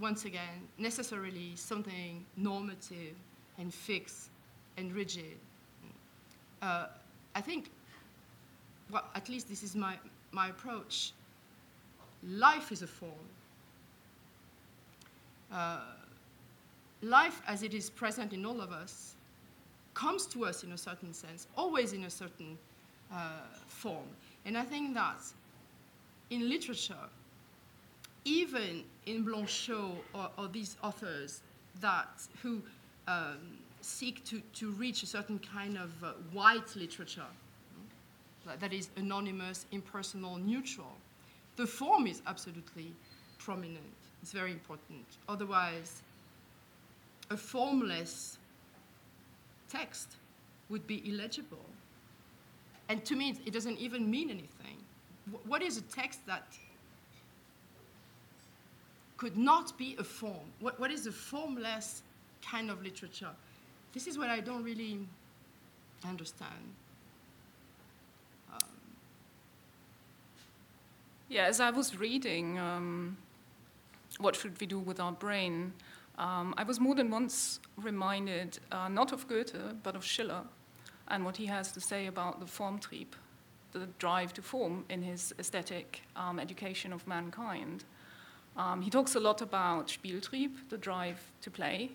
[0.00, 3.16] once again, necessarily something normative
[3.58, 4.28] and fixed
[4.76, 5.36] and rigid.
[6.60, 6.86] Uh,
[7.34, 7.70] I think,
[8.90, 9.96] well, at least this is my,
[10.32, 11.12] my approach.
[12.22, 13.12] Life is a form.
[15.52, 15.80] Uh,
[17.02, 19.14] life as it is present in all of us
[19.94, 22.58] comes to us in a certain sense, always in a certain
[23.12, 24.06] uh, form.
[24.44, 25.20] And I think that
[26.30, 26.94] in literature,
[28.26, 31.42] even in Blanchot or, or these authors
[31.80, 32.08] that
[32.42, 32.60] who
[33.06, 33.38] um,
[33.80, 37.30] seek to, to reach a certain kind of uh, white literature
[38.44, 40.96] that- that is anonymous, impersonal, neutral,
[41.56, 42.92] the form is absolutely
[43.38, 43.94] prominent.
[44.22, 45.04] It's very important.
[45.28, 46.02] Otherwise,
[47.30, 48.38] a formless
[49.68, 50.16] text
[50.68, 51.64] would be illegible.
[52.88, 54.78] And to me, it doesn't even mean anything.
[55.46, 56.46] What is a text that
[59.16, 60.52] could not be a form?
[60.60, 62.02] What, what is a formless
[62.42, 63.30] kind of literature?
[63.92, 64.98] This is what I don't really
[66.04, 66.74] understand.
[71.28, 73.16] Yeah, as I was reading um,
[74.20, 75.72] What Should We Do with Our Brain,
[76.18, 80.42] um, I was more than once reminded uh, not of Goethe, but of Schiller
[81.08, 83.08] and what he has to say about the Formtrieb,
[83.72, 87.84] the drive to form in his aesthetic um, education of mankind.
[88.56, 91.90] Um, he talks a lot about Spieltrieb, the drive to play,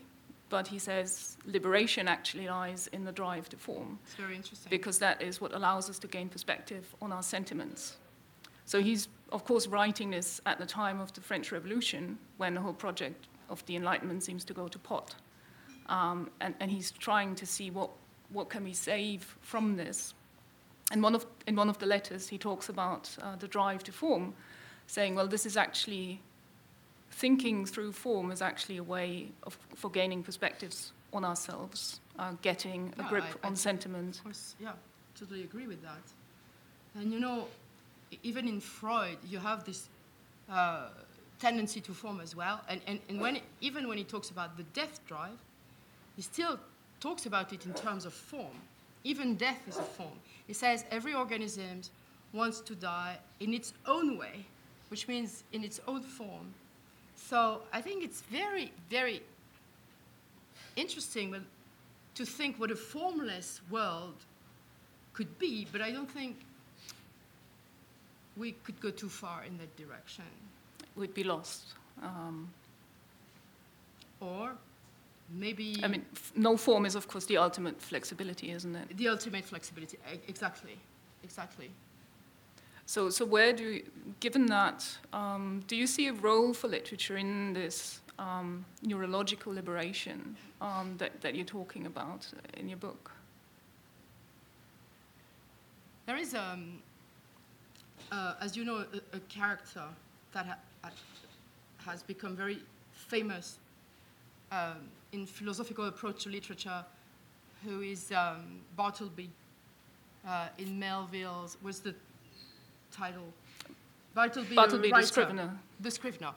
[0.50, 4.70] but he says liberation actually lies in the drive to form It's very interesting.
[4.70, 7.98] because that is what allows us to gain perspective on our sentiments.
[8.66, 12.62] So he's, of course, writing this at the time of the French Revolution, when the
[12.62, 15.16] whole project of the Enlightenment seems to go to pot.
[15.88, 17.90] Um, and, and he's trying to see what,
[18.30, 20.14] what can we save from this.
[20.92, 23.92] And one of, in one of the letters, he talks about uh, the drive to
[23.92, 24.34] form,
[24.88, 26.22] saying, well, this is actually
[27.12, 32.94] thinking through form is actually a way of, for gaining perspectives on ourselves, uh, getting
[32.98, 34.18] a grip I- I on sentiment.
[34.18, 34.72] Of course, yeah,
[35.20, 36.02] totally agree with that.
[36.96, 37.48] And you know,
[38.24, 39.90] even in Freud, you have this
[40.50, 40.90] uh,
[41.40, 42.62] tendency to form as well.
[42.68, 45.38] And, and, and when, even when he talks about the death drive,
[46.16, 46.60] he still
[47.00, 48.56] talks about it in terms of form.
[49.04, 50.20] Even death is a form.
[50.48, 51.82] He says every organism
[52.34, 54.46] wants to die in its own way,
[54.90, 56.54] which means in its own form.
[57.30, 59.22] So I think it's very, very
[60.76, 61.36] interesting
[62.16, 64.16] to think what a formless world
[65.14, 66.36] could be, but I don't think
[68.38, 70.26] we could go too far in that direction.
[70.96, 71.64] We'd be lost.
[72.02, 72.50] Um,
[74.20, 74.52] Or
[75.30, 78.98] maybe I mean, f- no form is, of course, the ultimate flexibility, isn't it?
[78.98, 79.98] the ultimate flexibility.
[80.28, 80.78] Exactly,
[81.24, 81.70] exactly.
[82.92, 83.84] So, so where do, you,
[84.20, 90.36] given that, um, do you see a role for literature in this um, neurological liberation
[90.60, 92.28] um, that, that you're talking about
[92.58, 93.14] in your book?
[96.06, 96.58] There is, uh,
[98.42, 99.86] as you know, a, a character
[100.34, 100.92] that ha- ha-
[101.86, 102.60] has become very
[102.92, 103.58] famous
[104.52, 106.84] um, in philosophical approach to literature,
[107.64, 109.30] who is um, Bartleby
[110.28, 111.56] uh, in Melville's.
[111.64, 111.96] was the
[112.92, 113.34] title?
[114.14, 115.60] Bartleby, Bartleby, the writer, Scrivener.
[115.80, 116.32] The Scrivener.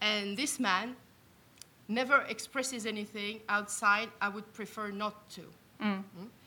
[0.00, 0.96] And this man
[1.88, 4.08] never expresses anything outside.
[4.20, 5.42] I would prefer not to.
[5.82, 6.04] Mm.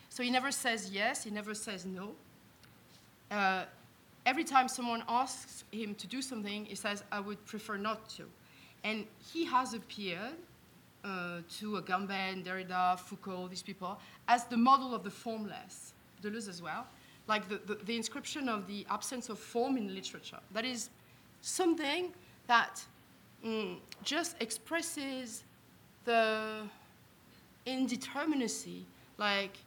[0.09, 1.23] So he never says yes.
[1.23, 2.15] He never says no
[3.33, 3.65] uh,
[4.25, 8.23] every time someone asks him to do something, he says, I would prefer not to.
[8.83, 10.35] And he has appeared
[11.03, 16.61] uh, to Agamben, Derrida, Foucault, these people, as the model of the formless, Deleuze as
[16.61, 16.87] well,
[17.28, 20.39] like the, the, the inscription of the absence of form in literature.
[20.51, 20.89] That is
[21.41, 22.11] something
[22.47, 22.84] that
[23.45, 25.43] mm, just expresses
[26.05, 26.63] the
[27.65, 28.82] indeterminacy,
[29.17, 29.57] like,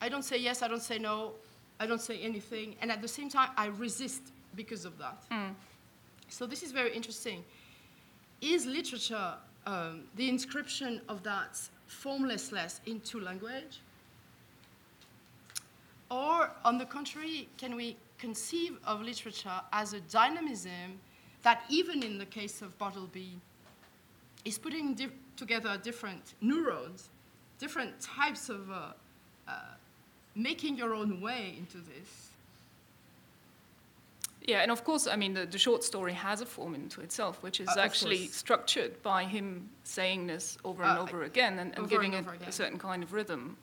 [0.00, 1.32] I don't say yes, I don't say no,
[1.80, 4.22] I don't say anything, and at the same time, I resist
[4.54, 5.24] because of that.
[6.28, 7.44] So this is very interesting.
[8.40, 9.34] Is literature
[9.66, 13.80] um, the inscription of that formlessness into language?
[16.10, 21.00] Or, on the contrary, can we conceive of literature as a dynamism
[21.42, 23.38] that, even in the case of Bartleby,
[24.44, 27.08] is putting di- together different neurons,
[27.58, 28.92] different types of uh,
[29.48, 29.52] uh,
[30.34, 32.30] making your own way into this?
[34.42, 37.42] Yeah, and of course, I mean, the, the short story has a form into itself,
[37.42, 41.70] which is Uh, actually structured by him saying this over and Uh, over again and,
[41.72, 42.48] and over giving and it again.
[42.48, 43.56] a certain kind of rhythm,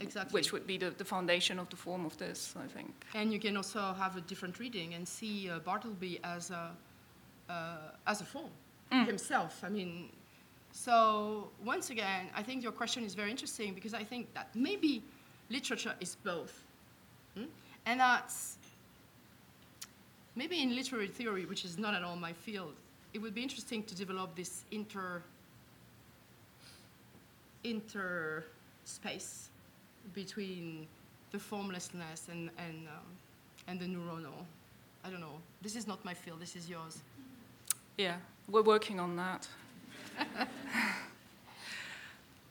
[0.00, 0.38] Exactly.
[0.38, 2.92] which would be the, the foundation of the form of this, I think.
[3.14, 6.72] And you can also have a different reading and see uh, Bartleby as a,
[7.48, 7.76] uh,
[8.06, 8.50] as a form
[9.06, 9.62] himself.
[9.64, 10.10] I mean,
[10.72, 15.02] so once again, I think your question is very interesting because I think that maybe
[15.48, 16.62] literature is both.
[17.36, 17.44] Hmm?
[17.86, 18.56] And that's
[20.34, 22.74] maybe in literary theory, which is not at all my field,
[23.12, 25.22] it would be interesting to develop this inter
[27.62, 28.44] inter
[28.84, 29.50] space
[30.14, 30.86] between
[31.30, 33.06] the formlessness and and um,
[33.68, 34.44] and the neuronal.
[35.04, 35.40] I don't know.
[35.62, 36.40] This is not my field.
[36.40, 37.02] This is yours.
[37.96, 38.16] Yeah,
[38.48, 39.48] we're working on that.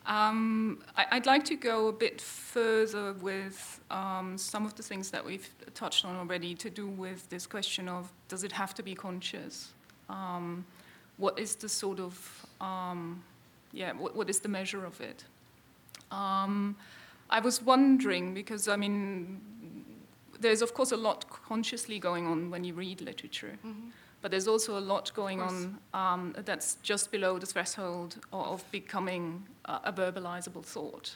[0.05, 5.11] um, I, I'd like to go a bit further with um, some of the things
[5.11, 8.83] that we've touched on already to do with this question of does it have to
[8.83, 9.71] be conscious?
[10.09, 10.65] Um,
[11.17, 13.21] what is the sort of, um,
[13.71, 15.23] yeah, what, what is the measure of it?
[16.11, 16.75] Um,
[17.29, 19.41] I was wondering because, I mean,
[20.39, 23.57] there's of course a lot consciously going on when you read literature.
[24.21, 28.71] But there's also a lot going on um, that's just below the threshold of, of
[28.71, 31.15] becoming uh, a verbalizable thought.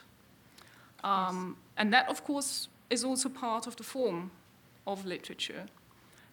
[1.02, 4.30] Um, and that, of course, is also part of the form
[4.86, 5.66] of literature.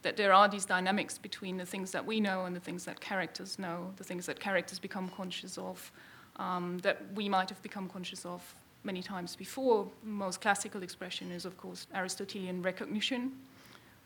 [0.04, 3.02] That there are these dynamics between the things that we know and the things that
[3.02, 5.92] characters know, the things that characters become conscious of,
[6.38, 8.42] um, that we might have become conscious of
[8.84, 9.88] many times before.
[10.04, 13.32] Most classical expression is, of course, Aristotelian recognition,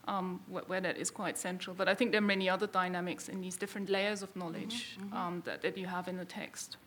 [0.07, 1.75] um, wh- where that is quite central.
[1.75, 5.41] But I think there are many other dynamics in these different layers of knowledge Um,
[5.45, 6.77] that, that you have in the text.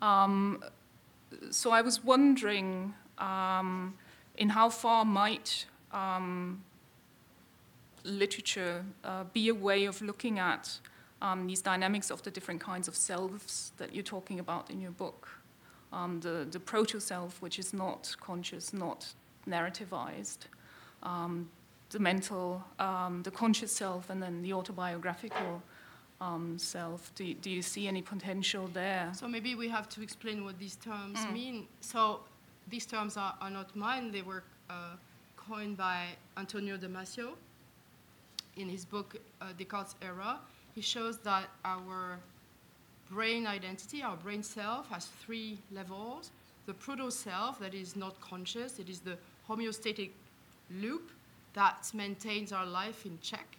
[0.00, 0.62] Um,
[1.50, 3.94] so I was wondering um,
[4.36, 6.62] in how far might um,
[8.04, 10.80] literature uh, be a way of looking at
[11.22, 14.90] um, these dynamics of the different kinds of selves that you're talking about in your
[14.92, 15.28] book.
[15.92, 19.06] Um, the, the proto self, which is not conscious, not
[19.48, 20.38] narrativized,
[21.02, 21.48] um,
[21.90, 25.62] the mental, um, the conscious self, and then the autobiographical
[26.20, 27.12] um, self.
[27.14, 29.10] Do, you- do you see any potential there?
[29.14, 31.32] So maybe we have to explain what these terms Mm.
[31.32, 31.66] mean.
[31.80, 32.20] So
[32.68, 34.10] these terms are, are not mine.
[34.10, 34.96] They were uh,
[35.36, 36.06] coined by
[36.36, 37.34] Antonio Damasio
[38.56, 40.38] in his book uh, Descartes' Error.
[40.74, 42.18] He shows that our
[43.10, 46.30] brain identity, our brain self, has three levels.
[46.66, 49.16] The proto self, that is not conscious, it is the
[49.48, 50.10] homeostatic
[50.80, 51.10] loop
[51.52, 53.56] that maintains our life in check.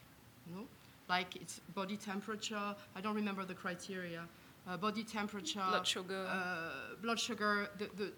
[0.49, 0.65] You know?
[1.07, 4.23] Like it's body temperature, I don't remember the criteria.
[4.67, 6.25] Uh, body temperature, Blood sugar.
[6.27, 8.11] uh, blood sugar, the, the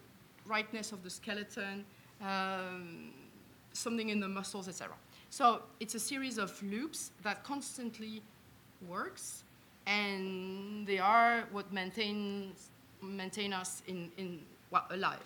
[0.46, 1.84] rightness of the skeleton,
[2.22, 3.10] um,
[3.74, 4.94] something in the muscles, etc.
[5.28, 8.22] So it's a series of loops that constantly
[8.86, 9.42] works,
[9.86, 12.70] and they are what maintains
[13.02, 15.24] maintain us in, in well, alive.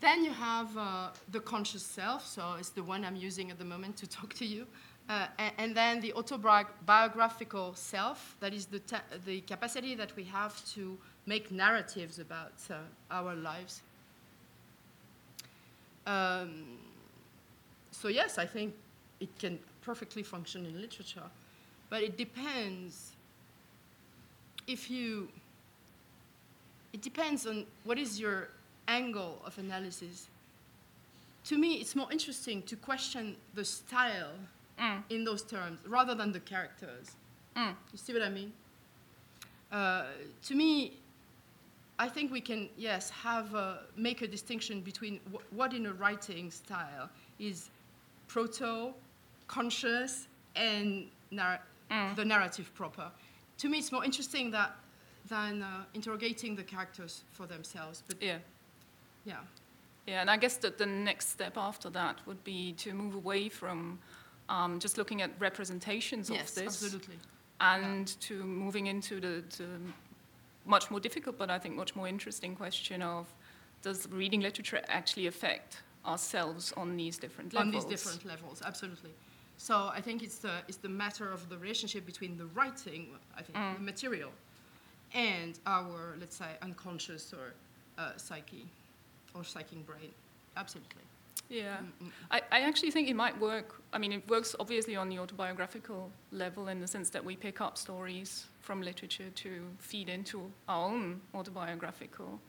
[0.00, 3.64] Then you have uh, the conscious self, so it's the one I'm using at the
[3.64, 4.66] moment to talk to you.
[5.08, 8.80] Uh, and, and then the autobiographical self, that is the,
[9.26, 10.96] the capacity that we have to
[11.26, 12.74] make narratives about uh,
[13.10, 13.82] our lives.
[16.06, 16.78] Um,
[17.90, 18.74] so, yes, I think
[19.18, 21.28] it can perfectly function in literature,
[21.90, 23.12] but it depends
[24.66, 25.28] if you.
[26.92, 28.48] It depends on what is your
[28.88, 30.28] angle of analysis.
[31.44, 34.32] To me, it's more interesting to question the style
[34.78, 35.02] Mm.
[35.10, 37.10] in those terms rather than the characters.
[37.54, 37.74] Mm.
[37.92, 38.50] You see what I mean?
[39.70, 40.06] Uh,
[40.44, 40.96] to me,
[41.98, 45.92] I think we can, yes, have a, make a distinction between wh- what in a
[45.92, 47.68] writing style is
[48.26, 48.94] proto,
[49.48, 51.60] conscious, and nar-
[52.16, 53.10] the narrative proper.
[53.58, 54.76] To me, it's more interesting that,
[55.28, 58.02] than uh, interrogating the characters for themselves.
[58.06, 58.38] But Yeah.
[59.24, 59.40] yeah,
[60.06, 63.48] Yeah, and I guess that the next step after that would be to move away
[63.48, 63.98] from
[64.48, 67.18] um, just looking at representations yes, of this absolutely.
[67.60, 69.68] and to moving into the, the
[70.64, 73.26] much more difficult, but I think much more interesting question of
[73.82, 77.84] does reading literature actually affect ourselves on these different levels?
[77.84, 79.10] on these different levels, absolutely.
[79.60, 83.42] So I think it's the, it's the matter of the relationship between the writing, I
[83.42, 83.74] think, Mm.
[83.74, 84.32] the material,
[85.12, 87.52] and our, let's say, unconscious or
[87.98, 88.64] uh, psyche
[89.34, 90.12] or psychic brain.
[90.56, 91.02] Absolutely.
[91.50, 91.76] Yeah.
[92.02, 93.82] Mm, I, I actually think it might work.
[93.92, 97.60] I mean, it works obviously on the autobiographical level in the sense that we pick
[97.60, 102.40] up stories from literature to feed into our own autobiographical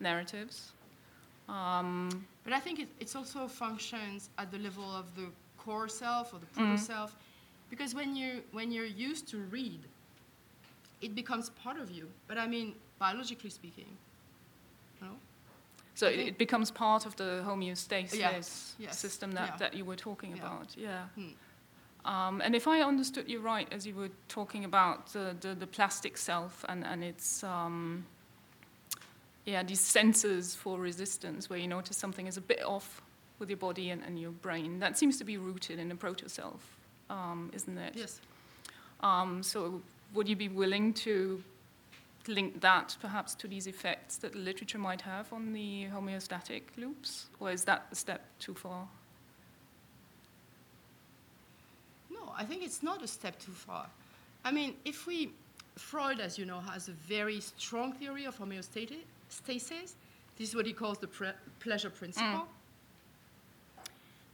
[0.00, 0.72] narratives.
[1.46, 2.08] Um,
[2.42, 5.26] But I think it it's also functions at the level of the
[5.64, 7.16] core self or the proto self,
[7.70, 9.80] because when you when you're used to read,
[11.00, 12.08] it becomes part of you.
[12.28, 13.86] But I mean, biologically speaking,
[15.00, 15.14] you know,
[15.94, 19.56] so it, it becomes part of the homeostasis Yes, yes, system that, yeah.
[19.58, 20.42] that you were talking Yeah.
[20.42, 20.76] about.
[20.76, 21.04] Yeah.
[21.14, 21.28] Hmm.
[22.04, 25.66] Um, and if I understood you right, as you were talking about the, the, the
[25.66, 28.04] plastic self and, and its, um,
[29.46, 33.00] yeah, these sensors for resistance, where you notice something is a bit off
[33.44, 36.28] with your body and, and your brain, that seems to be rooted in the proto
[36.28, 36.62] self,
[37.10, 37.92] um, isn't it?
[37.94, 38.20] yes.
[39.02, 39.82] Um, so
[40.14, 41.42] would you be willing to
[42.26, 47.26] link that perhaps to these effects that the literature might have on the homeostatic loops?
[47.38, 48.88] Or is that a step too far?
[52.10, 53.86] No, I think it's not a step too far.
[54.42, 55.32] I mean, if we,
[55.76, 59.92] Freud, as you know, has a very strong theory of homeostasis.
[60.36, 62.48] This is what he calls the pre- pleasure principle.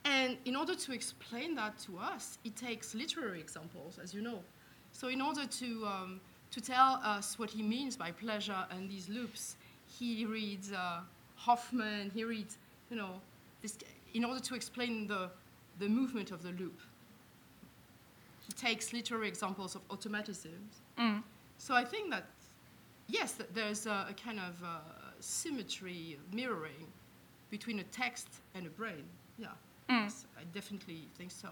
[0.04, 4.40] And in order to explain that to us, he takes literary examples, as you know.
[4.92, 6.20] So, in order to, um,
[6.50, 11.00] to tell us what he means by pleasure and these loops, he reads uh,
[11.36, 12.58] Hoffmann, he reads,
[12.90, 13.20] you know,
[13.62, 13.78] this,
[14.14, 15.30] in order to explain the,
[15.78, 16.80] the movement of the loop
[18.50, 20.82] he takes literary examples of automatisms.
[20.98, 21.22] Mm.
[21.58, 22.26] So I think that,
[23.06, 24.78] yes, that there's a, a kind of uh,
[25.20, 26.86] symmetry, mirroring
[27.50, 29.04] between a text and a brain.
[29.38, 29.48] Yeah.
[29.90, 31.48] Yes, I definitely think so.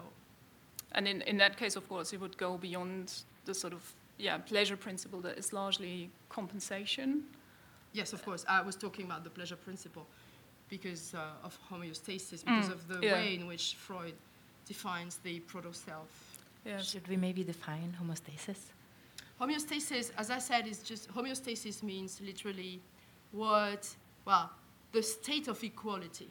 [0.93, 3.13] And in, in that case, of course, it would go beyond
[3.45, 3.83] the sort of
[4.17, 7.23] yeah pleasure principle that is largely compensation.
[7.93, 10.05] Yes, of course, I was talking about the pleasure principle
[10.69, 13.13] because uh, of homeostasis, because Mm, of the yeah.
[13.13, 14.13] way in which Freud
[14.67, 16.37] defines the proto-self.
[16.65, 16.91] Yes.
[16.91, 18.71] Should we maybe define homeostasis?
[19.41, 22.79] Homeostasis, as I said, is just homeostasis means literally
[23.31, 23.87] what,
[24.25, 24.51] well,
[24.91, 26.29] the state of equality.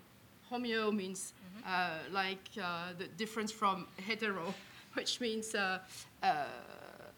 [0.50, 1.32] Homeo means
[1.66, 4.54] uh, like uh, the difference from hetero,
[4.94, 5.78] which means, uh,
[6.22, 6.44] uh,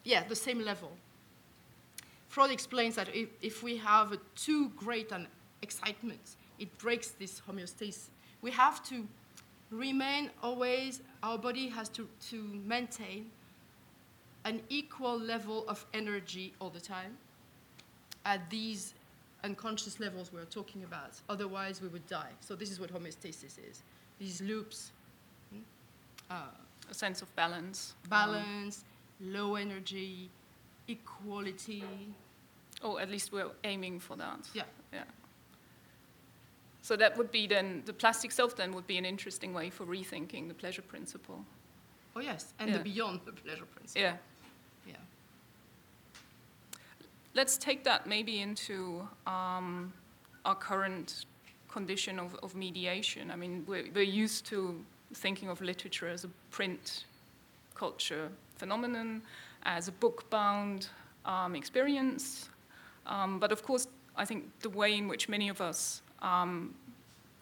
[0.05, 0.91] yeah, the same level.
[2.28, 5.26] Freud explains that if, if we have too great an
[5.62, 8.09] excitement, it breaks this homeostasis.
[8.43, 9.07] We have to
[9.70, 13.31] remain always, our body has to, to maintain
[14.45, 17.16] an equal level of energy all the time
[18.24, 18.95] at these
[19.45, 21.12] unconscious levels we're talking about.
[21.28, 22.30] Otherwise, we would die.
[22.41, 23.82] So, this is what homeostasis is
[24.20, 24.93] these loops
[25.53, 25.61] hmm,
[26.30, 26.34] uh,
[26.91, 27.95] A sense of balance.
[28.05, 28.84] Um, balance,
[29.20, 30.30] low energy,
[30.86, 31.84] equality.
[32.82, 34.49] or at least we're aiming for that.
[34.55, 34.64] Yeah.
[34.93, 35.05] Yeah.
[36.82, 38.57] So that would be then the plastic self.
[38.57, 41.45] Then would be an interesting way for rethinking the pleasure principle.
[42.16, 42.78] Oh, yes, and Yeah.
[42.78, 44.03] the beyond the pleasure principle.
[44.03, 44.16] Yeah.
[47.35, 49.93] Let's take that maybe into um,
[50.45, 51.26] our current
[51.68, 53.31] condition of, of mediation.
[53.31, 57.05] I mean, we're, we're used to thinking of literature as a print
[57.74, 59.22] culture phenomenon,
[59.62, 60.89] as a book-bound
[61.24, 62.49] um, experience.
[63.07, 66.74] Um, but of course, I think the way in which many of us um,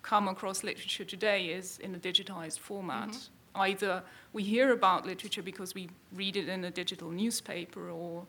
[0.02, 3.16] come across literature today is in a digitized format.
[3.54, 8.26] Either we hear about literature because we read it in a digital newspaper, or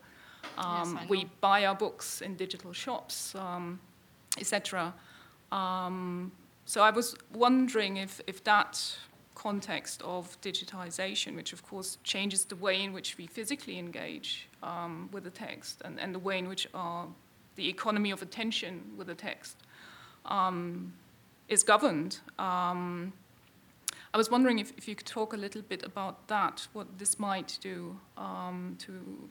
[0.58, 3.80] um, I we buy our books in digital shops, um,
[4.38, 4.94] etc.
[5.52, 6.32] Um,
[6.66, 8.96] so I was wondering if, if that
[9.34, 15.08] context of digitization, which of course changes the way in which we physically engage um,
[15.12, 17.08] with the text and, and the way in which our,
[17.56, 19.56] the economy of attention with the text
[20.26, 20.92] um,
[21.48, 22.20] is governed.
[22.38, 23.12] Um,
[24.12, 27.18] I was wondering if, if you could talk a little bit about that, what this
[27.18, 29.28] might do um, to.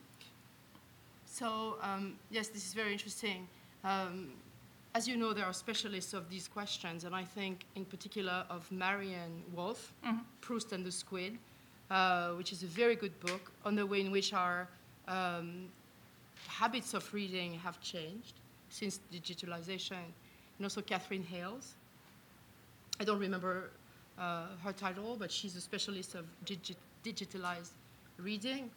[1.39, 3.47] So, um, yes, this is very interesting.
[3.85, 4.33] Um,
[4.93, 8.69] as you know, there are specialists of these questions, and I think in particular of
[8.71, 10.25] Maryanne Wolf, Mhm.
[10.41, 11.39] Proust and the Squid,
[11.89, 14.67] uh, which is a very good book on the way in which our
[15.07, 15.71] um,
[16.47, 18.33] habits of reading have changed
[18.69, 20.03] since digitalization,
[20.57, 21.73] and also Katherine Hayles.
[22.99, 23.71] I don't remember
[24.19, 27.71] uh, her title, but she's a specialist of digi- digitalized
[28.17, 28.69] reading.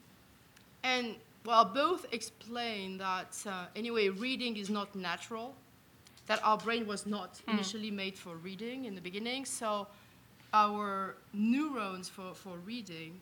[0.84, 5.54] And well, both explain that uh, anyway, reading is not natural,
[6.26, 9.44] that our brain was not initially made for reading in the beginning.
[9.44, 9.88] So
[10.54, 13.20] our neurons for, for reading,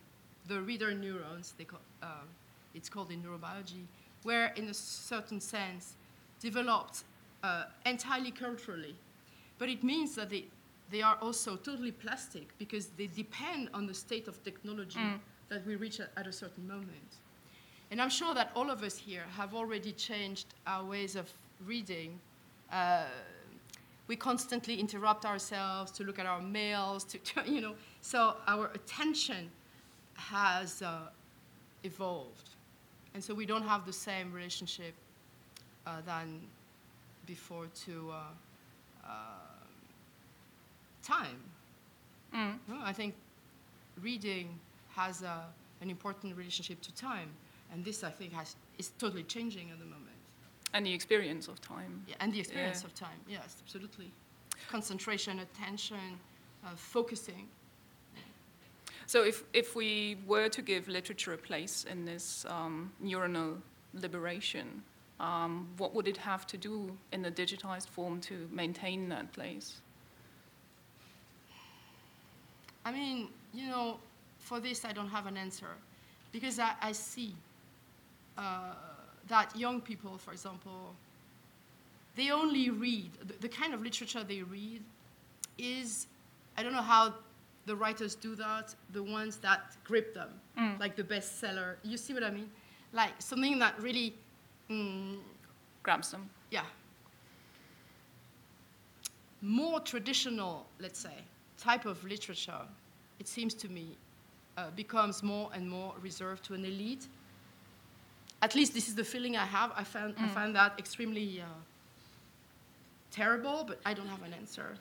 [0.48, 2.28] the reader neurons, they call, um,
[2.74, 3.84] it's called in neurobiology,
[4.24, 5.94] were in a certain sense
[6.40, 7.04] developed
[7.42, 8.94] uh, entirely culturally.
[9.58, 10.44] But it means that they,
[10.90, 14.98] they are also totally plastic because they depend on the state of technology
[15.48, 17.16] that we reach at, at a certain moment.
[17.90, 21.28] And I'm sure that all of us here have already changed our ways of
[21.66, 22.20] reading.
[22.72, 23.04] Uh,
[24.06, 28.70] we constantly interrupt ourselves to look at our mails, to, to you know, so our
[28.74, 29.50] attention
[30.14, 31.00] has uh,
[31.82, 32.50] evolved.
[33.14, 34.94] And so we don't have the same relationship
[35.86, 36.40] uh, than
[37.26, 39.10] before to uh, uh,
[41.02, 41.38] time.
[42.32, 43.14] No, I think
[44.00, 44.58] reading
[44.94, 45.44] has a,
[45.80, 47.30] an important relationship to time,
[47.72, 50.06] and this I think has, is totally changing at the moment.
[50.72, 52.04] And the experience of time.
[52.06, 52.86] Yeah, and the experience Yeah.
[52.86, 54.12] of time, yes, absolutely.
[54.68, 56.18] Concentration, attention,
[56.64, 57.48] uh, focusing.
[59.06, 63.60] So if, if we were to give literature a place in this um, neuronal
[63.92, 64.82] liberation,
[65.18, 69.80] um, what would it have to do in the digitized form to maintain that place?
[72.84, 73.98] I mean, you know,
[74.38, 75.76] for this I don't have an answer
[76.32, 77.34] because I, I see
[78.38, 78.74] uh,
[79.28, 80.94] that young people, for example,
[82.16, 84.82] they only read, the, the kind of literature they read
[85.58, 86.06] is,
[86.56, 87.14] I don't know how
[87.66, 90.30] the writers do that, the ones that grip them,
[90.80, 91.76] like the bestseller.
[91.84, 92.50] You see what I mean?
[92.92, 94.14] Like something that really,
[94.68, 95.18] mm,
[95.82, 96.28] Grabs them.
[96.50, 96.64] yeah,
[99.42, 101.14] more traditional, let's say,
[101.58, 102.60] type of literature,
[103.18, 103.96] it seems to me,
[104.56, 107.06] uh, becomes more and more reserved to an elite.
[108.42, 109.72] At least this is the feeling I have.
[109.76, 111.44] I find, I find that extremely uh,
[113.10, 114.76] terrible, but I don't have an answer.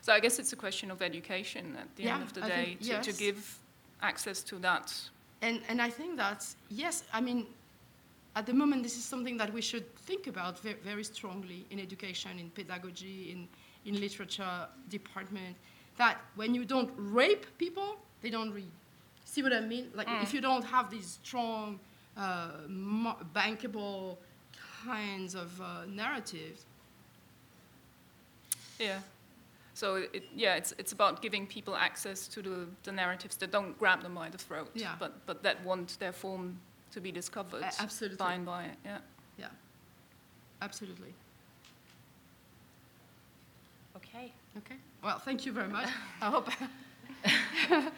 [0.00, 2.48] So I guess it's a question of education at the Yeah, end of the I
[2.48, 3.58] day think- to, to give
[4.02, 4.92] access to that.
[5.42, 7.46] And, and I think that, yes, I mean,
[8.34, 11.78] at the moment, this is something that we should think about very, very strongly in
[11.78, 13.46] education, in pedagogy, in,
[13.84, 15.54] in literature department,
[15.98, 18.70] that when you don't rape people, they don't read.
[19.26, 19.90] See what I mean?
[19.94, 21.78] Like, if you don't have these strong,
[22.68, 24.16] mo- bankable
[24.84, 26.64] kinds of uh, narratives,
[28.78, 29.00] Yeah.
[29.76, 33.76] So it, yeah, it's, it's about giving people access to the, the narratives that don't
[33.78, 34.94] grab them by the throat, Yeah.
[35.00, 36.56] but, but that want their form
[36.92, 38.16] to be discovered A- absolutely.
[38.18, 38.66] by and by.
[38.84, 38.98] Yeah.
[39.38, 39.48] yeah,
[40.62, 41.12] absolutely.
[43.96, 44.32] Okay.
[44.58, 44.76] Okay.
[45.02, 45.88] Well, thank you very much.
[46.22, 46.50] I hope.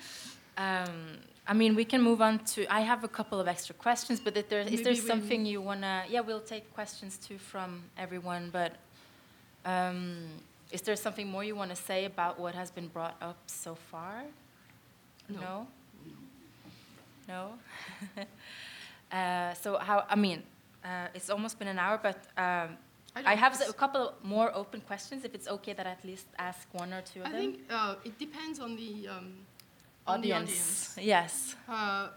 [0.59, 1.19] Um,
[1.49, 2.67] I mean, we can move on to.
[2.73, 6.05] I have a couple of extra questions, but there, is there something you wanna?
[6.09, 8.51] Yeah, we'll take questions too from everyone.
[8.53, 8.73] But
[9.65, 10.27] um,
[10.73, 13.77] is there something more you want to say about what has been brought up so
[13.77, 14.25] far?
[15.29, 15.41] No.
[15.41, 15.67] No.
[17.29, 17.53] No?
[19.17, 20.05] uh, so how?
[20.09, 20.43] I mean,
[20.85, 22.77] uh, it's almost been an hour, but um,
[23.15, 25.25] I I, have a couple more open questions.
[25.25, 27.39] If it's okay that I at least ask one or two of I them.
[27.39, 29.46] I think uh, it depends on the um,
[30.07, 30.97] on the audience.
[31.01, 31.57] Yes.
[31.69, 32.09] Uh,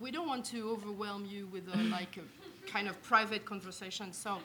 [0.00, 4.12] we don't want to overwhelm you with a, like a kind of private conversation.
[4.12, 4.38] So,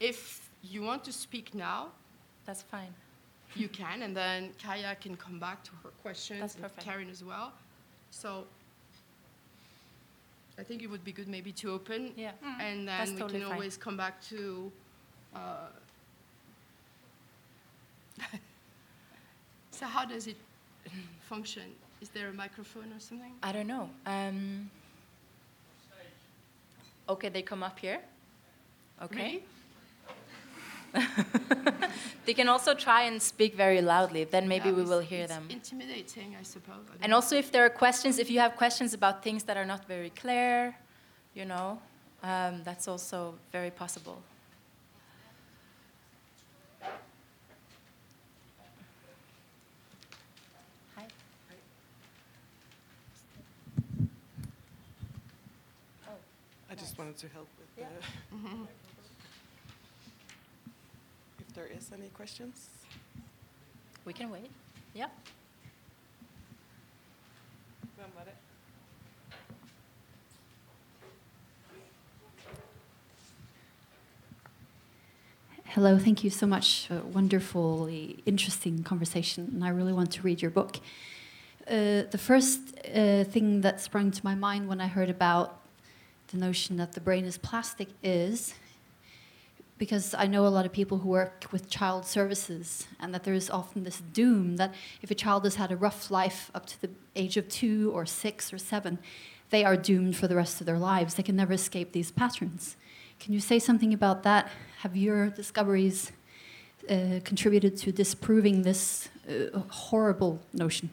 [0.00, 1.88] if you want to speak now,
[2.46, 2.92] That's fine.
[3.54, 6.84] you can, and then Kaja can come back to her questions, That's and.
[6.84, 7.52] Karin as well.
[8.10, 8.44] So,
[10.58, 12.32] I think it would be good maybe to open, Yeah.
[12.60, 13.56] and then That's we totally can fine.
[13.56, 14.70] always come back to.
[15.34, 15.68] Uh,
[19.70, 20.36] so, how does it
[21.22, 21.72] function?
[22.04, 23.32] Is there a microphone or something?
[23.42, 23.88] I don't know.
[24.04, 24.68] Um,
[27.08, 27.98] okay, they come up here.
[29.00, 29.42] Okay.
[32.26, 34.24] they can also try and speak very loudly.
[34.24, 35.46] Then maybe Yeah, we will hear it's them.
[35.48, 36.84] Intimidating, I suppose.
[36.90, 37.16] I And know.
[37.16, 40.10] also, if there are questions, if you have questions about things that are not very
[40.10, 40.76] clear,
[41.32, 41.78] you know,
[42.22, 44.18] um, that's also very possible.
[56.94, 57.82] Just wanted to help with the,
[61.40, 62.68] if there is any questions.
[64.04, 64.50] We can wait.
[64.94, 65.08] Yeah.
[67.96, 68.34] Vem var det?
[75.64, 76.88] Hello, thank you so much.
[76.90, 80.76] A wonderfully interesting conversation, and I really want to read your book.
[81.66, 82.60] Uh, the first
[82.94, 85.63] uh, thing that sprung to my mind when I heard about
[86.28, 88.54] the notion that the brain is plastic is
[89.78, 93.34] because I know a lot of people who work with child services, and that there
[93.34, 94.72] is often this doom that
[95.02, 98.06] if a child has had a rough life up to the age of two or
[98.06, 98.98] six or seven,
[99.50, 101.14] they are doomed for the rest of their lives.
[101.14, 102.76] They can never escape these patterns.
[103.18, 104.50] Can you say something about that?
[104.78, 106.12] Have your discoveries
[106.88, 110.90] uh, contributed to disproving this uh, horrible notion?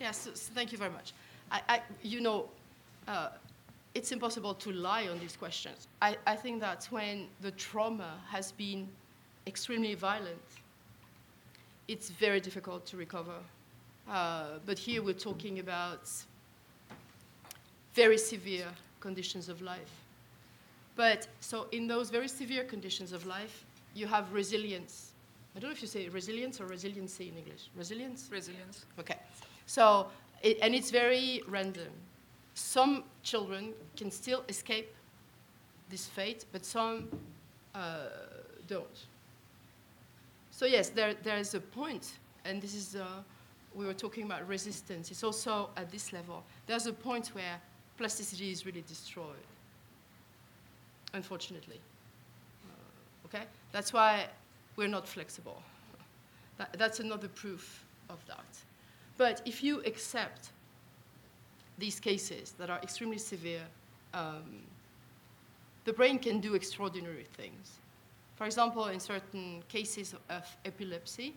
[0.00, 1.12] Yes, thank you very much.
[1.50, 2.48] I, I, you know,
[3.08, 3.28] uh,
[3.96, 5.88] it's impossible to lie on these questions.
[6.02, 8.88] I, I think that when the trauma has been
[9.46, 10.48] extremely violent,
[11.88, 13.38] it's very difficult to recover.
[14.06, 16.10] Uh, but here we're talking about
[17.94, 18.68] very severe
[19.00, 19.94] conditions of life.
[20.94, 25.12] But so in those very severe conditions of life, you have resilience.
[25.54, 27.70] I don't know if you say resilience or resiliency in English.
[27.74, 28.28] Resilience?
[28.30, 28.84] Resilience.
[28.98, 29.16] Okay.
[29.64, 30.08] So,
[30.42, 31.92] it, and it's very random.
[32.56, 34.94] Some children can still escape
[35.90, 37.06] this fate, but some
[37.74, 38.06] uh,
[38.66, 39.06] don't.
[40.50, 42.12] So, yes, there, there is a point,
[42.46, 43.06] and this is, uh,
[43.74, 45.10] we were talking about resistance.
[45.10, 46.42] It's also at this level.
[46.66, 47.60] There's a point where
[47.98, 49.46] plasticity is really destroyed,
[51.12, 51.78] unfortunately.
[52.64, 53.44] Uh, okay?
[53.70, 54.28] That's why
[54.76, 55.62] we're not flexible.
[56.56, 58.46] That, that's another proof of that.
[59.18, 60.52] But if you accept
[61.78, 63.62] these cases that are extremely severe,
[64.14, 64.62] um,
[65.84, 67.78] the brain can do extraordinary things.
[68.36, 71.34] For example, in certain cases of epilepsy,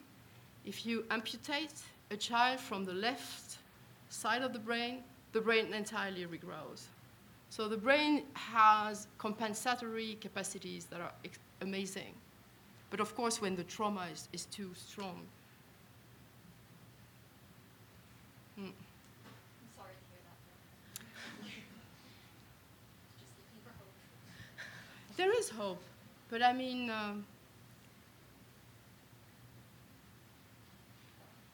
[0.65, 1.73] if you amputate
[2.11, 3.57] a child from the left
[4.09, 6.87] side of the brain, the brain entirely regrows.
[7.49, 11.13] So the brain has compensatory capacities that are
[11.61, 12.13] amazing.
[12.89, 15.21] But of course, when the trauma is, is too strong,
[18.59, 18.73] Mm.
[25.19, 25.83] There is hope,
[26.29, 27.25] but I mean, um,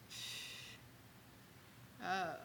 [2.05, 2.35] uh,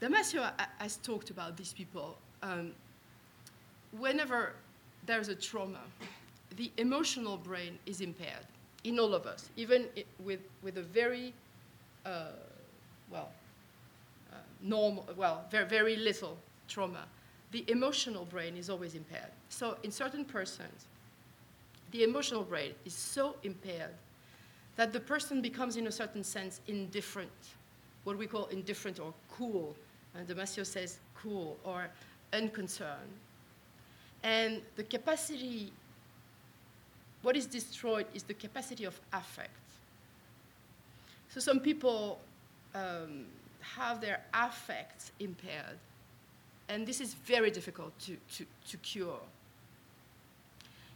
[0.00, 2.16] Damasio has talked about these people.
[2.42, 2.72] Um,
[3.98, 4.54] whenever
[5.04, 5.80] there's a trauma,
[6.56, 8.46] the emotional brain is impaired
[8.82, 9.84] in all of us, even
[10.24, 11.34] with, with a very,
[12.06, 12.28] uh,
[13.10, 13.28] well,
[14.66, 16.36] normal, well, very, very little
[16.68, 17.04] trauma.
[17.52, 19.30] The emotional brain is always impaired.
[19.48, 20.86] So, in certain persons,
[21.92, 23.94] the emotional brain is so impaired
[24.74, 27.30] that the person becomes, in a certain sense, indifferent,
[28.04, 29.74] what we call indifferent or cool.
[30.14, 31.88] And Damasio says cool or
[32.32, 33.12] unconcerned.
[34.22, 35.72] And the capacity,
[37.22, 39.50] what is destroyed is the capacity of affect.
[41.28, 42.18] So some people
[42.74, 43.26] um,
[43.76, 45.78] have their affect impaired,
[46.68, 49.20] and this is very difficult to, to, to cure.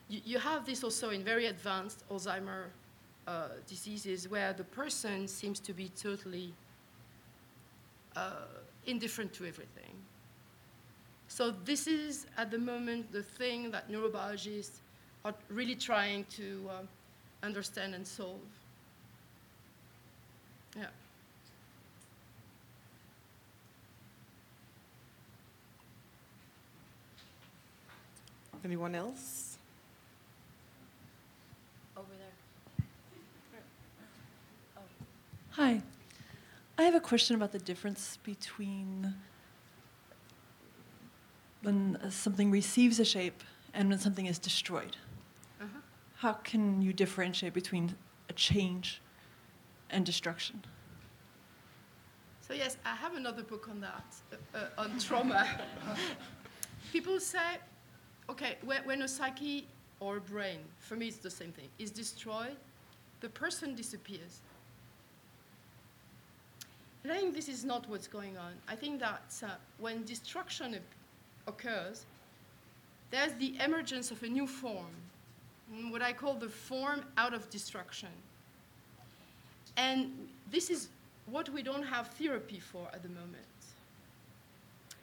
[0.08, 2.66] You, you have this also in very advanced Alzheimer
[3.26, 6.52] uh, diseases where the person seems to be totally
[8.16, 8.32] uh,
[8.86, 9.94] indifferent to everything.
[11.28, 14.78] So this is at the moment the thing that neurobiologists
[15.24, 16.88] are really trying to um,
[17.42, 18.40] understand and solve.
[20.76, 20.86] Yeah.
[28.64, 29.58] Anyone else?
[31.96, 32.84] Over there.
[35.52, 35.82] Hi.
[36.78, 39.14] I have a question about the difference between
[41.62, 43.42] when uh, something receives a shape
[43.74, 44.96] and when something is destroyed.
[45.60, 45.80] Uh-huh.
[46.16, 47.94] How can you differentiate between
[48.28, 49.00] a change
[49.90, 50.64] and destruction?
[52.40, 55.46] So yes, I have another book on that, uh, uh, on trauma.
[56.92, 57.58] People say,
[58.30, 59.66] okay, when, when a psyche
[59.98, 62.56] or a brain, for me it's the same thing, is destroyed,
[63.20, 64.40] the person disappears.
[67.02, 68.52] And I think this is not what's going on.
[68.68, 70.78] I think that uh, when destruction
[71.46, 72.04] occurs,
[73.10, 74.94] there's the emergence of a new form,
[75.88, 78.10] what I call the form out of destruction.
[79.76, 80.88] And this is
[81.26, 83.44] what we don't have therapy for at the moment.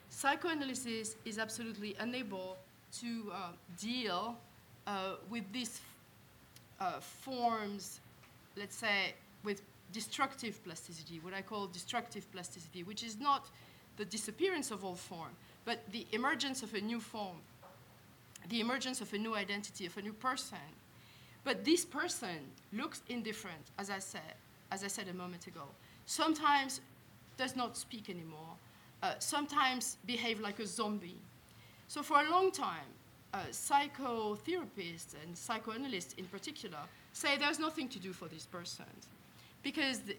[0.09, 2.57] Psychoanalysis is absolutely unable
[3.01, 4.37] to uh, deal
[4.85, 5.81] uh, with these
[6.79, 7.99] uh, forms,
[8.55, 9.13] let's say,
[9.43, 9.61] with
[9.93, 13.47] destructive plasticity, what I call destructive plasticity, which is not
[13.97, 15.31] the disappearance of all form,
[15.65, 17.37] but the emergence of a new form,
[18.49, 20.57] the emergence of a new identity, of a new person.
[21.43, 22.39] But this person
[22.73, 24.35] looks indifferent, as I said,
[24.71, 25.63] as I said a moment ago.
[26.05, 26.81] Sometimes
[27.37, 28.55] does not speak anymore.
[29.03, 31.17] uh, sometimes behave like a zombie.
[31.87, 32.89] So for a long time,
[33.33, 36.79] uh, psychotherapists and psychoanalysts in particular
[37.13, 39.07] say there's nothing to do for these persons
[39.63, 40.15] because the,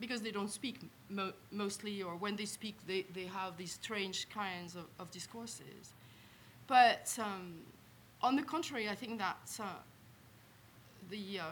[0.00, 4.28] because they don't speak mo- mostly, or when they speak, they, they have these strange
[4.28, 5.92] kinds of, of discourses.
[6.66, 7.54] But um,
[8.20, 9.64] on the contrary, I think that uh,
[11.10, 11.44] the uh,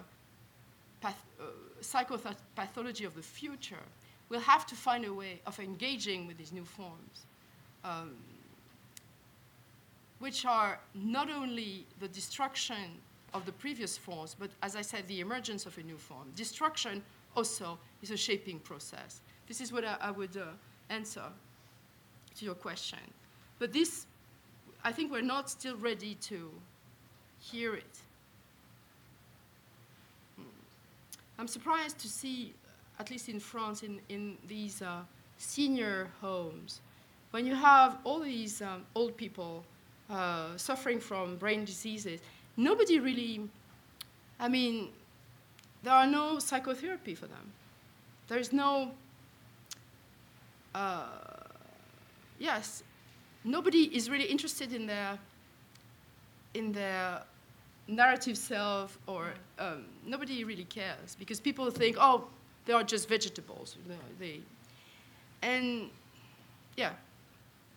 [1.00, 1.44] path- uh,
[1.80, 3.84] psychopathology of the future
[4.28, 7.26] will have to find a way of engaging with these new forms,
[7.84, 8.16] um,
[10.22, 12.76] which are not only the destruction
[13.34, 16.30] of the previous forms, but as I said, the emergence of a new form.
[16.36, 17.02] Destruction
[17.34, 19.20] also is a shaping process.
[19.48, 20.44] This is what I, I would uh,
[20.90, 21.24] answer
[22.36, 23.00] to your question.
[23.58, 24.06] But this,
[24.84, 26.52] I think we're not still ready to
[27.40, 27.98] hear it.
[30.36, 30.44] Hmm.
[31.36, 32.54] I'm surprised to see,
[33.00, 35.00] at least in France, in, in these uh,
[35.36, 36.80] senior homes,
[37.32, 39.64] when you have all these um, old people
[40.12, 42.20] uh, suffering from brain diseases,
[42.56, 43.40] nobody really,
[44.38, 44.90] I mean,
[45.82, 47.52] there are no psychotherapy for them.
[48.28, 48.92] There is no,
[50.74, 51.06] uh,
[52.38, 52.82] yes,
[53.42, 55.18] nobody is really interested in their,
[56.54, 57.22] in their
[57.88, 62.26] narrative self, or um, nobody really cares because people think, oh,
[62.66, 63.76] they are just vegetables.
[64.20, 64.40] They,
[65.42, 65.90] and
[66.76, 66.92] yeah,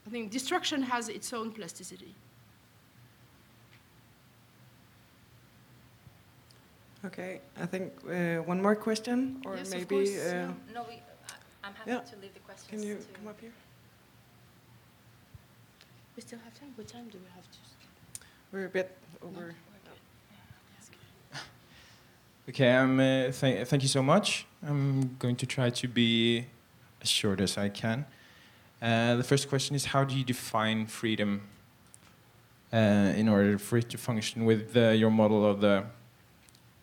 [0.05, 2.13] I think destruction has its own plasticity.
[7.05, 10.73] Okay, I think uh, one more question, or Yes, of maybe course, uh, yeah.
[10.73, 11.01] No, we,
[11.63, 11.99] I'm happy Yeah.
[11.99, 12.69] to leave the questions.
[12.69, 13.51] can you to- come up here?
[16.15, 16.71] We still have time.
[16.75, 17.57] What time do we have to?
[18.51, 19.53] We're a bit over.
[22.47, 24.45] Okay, um, uh, th- thank you so much.
[24.61, 26.45] I'm going to try to be
[27.01, 28.05] as short as I can.
[28.79, 31.41] Uh, the first question is How do you define freedom
[32.71, 32.77] uh,
[33.17, 35.85] in order for it to function with uh, your model of the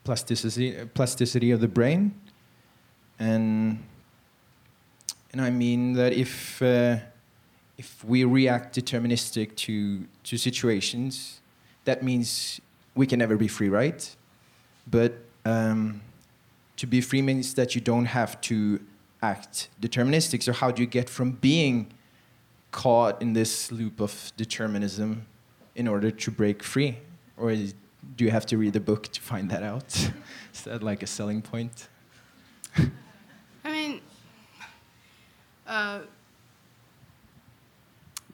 [0.04, 2.14] plasticity, plasticity of the brain?
[3.18, 3.82] And,
[5.32, 6.96] and I mean that if, uh,
[7.78, 11.40] if we react deterministic to, to situations,
[11.84, 12.60] that means
[12.94, 14.16] we can never be free, right?
[14.90, 16.02] But um,
[16.76, 18.80] to be free means that you don't have to
[19.22, 20.42] act deterministic.
[20.42, 21.92] So how do you get from being
[22.70, 25.26] caught in this loop of determinism
[25.74, 26.98] in order to break free?
[27.36, 27.74] Or is,
[28.16, 30.10] do you have to read the book to find that out?
[30.54, 31.88] is that like a selling point?
[33.64, 34.00] I mean,
[35.66, 36.00] uh,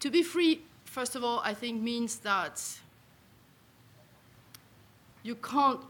[0.00, 2.62] to be free, first of all, I think means that
[5.22, 5.80] you can't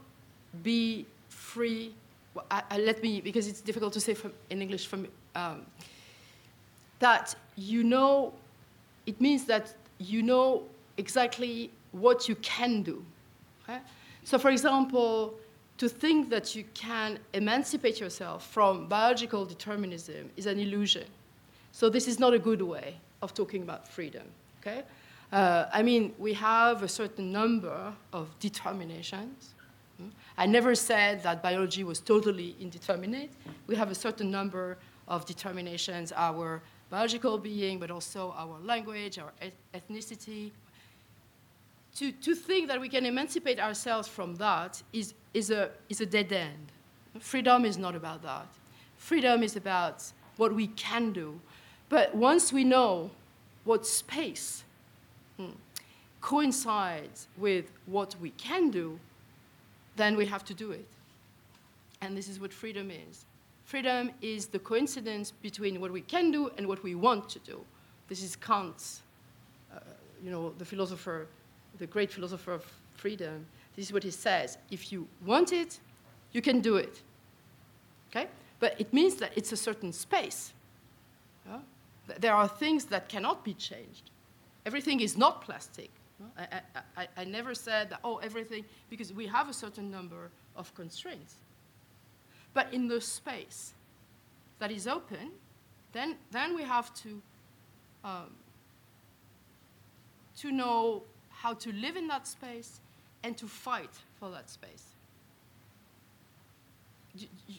[0.63, 1.93] be free.
[2.33, 5.65] Well, I, I, let me, because it's difficult to say from, in English, from, um,
[6.99, 8.33] that you know,
[9.05, 10.63] it means that you know
[10.97, 13.03] exactly what you can do.
[13.69, 13.79] Okay?
[14.23, 15.35] So, for example,
[15.77, 21.05] to think that you can emancipate yourself from biological determinism is an illusion.
[21.71, 24.27] So this is not a good way of talking about freedom.
[24.59, 24.83] Okay?
[25.31, 29.53] Uh, I mean, we have a certain number of determinations.
[29.97, 30.09] Hmm?
[30.37, 33.29] I never said that biology was totally indeterminate.
[33.67, 39.31] We have a certain number of determinations, our biological being, but also our language, our
[39.73, 40.51] ethnicity,
[41.95, 46.05] to, to think that we can emancipate ourselves from that is, is, a, is a
[46.05, 46.71] dead end.
[47.19, 48.47] Freedom is not about that.
[48.97, 50.03] Freedom is about
[50.37, 51.39] what we can do.
[51.89, 53.11] But once we know
[53.63, 54.63] what space
[55.37, 55.49] hmm,
[56.21, 58.99] coincides with what we can do,
[59.95, 60.85] then we have to do it.
[62.01, 63.25] And this is what freedom is.
[63.65, 67.59] Freedom is the coincidence between what we can do and what we want to do.
[68.07, 69.01] This is Kant's,
[69.73, 69.79] uh,
[70.23, 71.27] you know, the philosopher
[71.79, 72.65] the great philosopher of
[72.95, 73.45] freedom,
[73.75, 74.57] this is what he says.
[74.69, 75.79] If you want it,
[76.33, 77.01] you can do it.
[78.09, 78.27] Okay?
[78.59, 80.53] But it means that it's a certain space.
[81.47, 81.59] Yeah?
[82.19, 84.11] There are things that cannot be changed.
[84.65, 85.89] Everything is not plastic.
[86.37, 86.61] I,
[86.97, 91.35] I, I, never said that, oh, everything, because we have a certain number of constraints.
[92.53, 93.73] But in the space
[94.59, 95.31] that is open,
[95.93, 97.21] then, then we have to,
[98.03, 98.35] um,
[100.39, 101.03] to know
[101.41, 102.81] how to live in that space
[103.23, 104.83] and to fight for that space.
[107.17, 107.53] Do, do,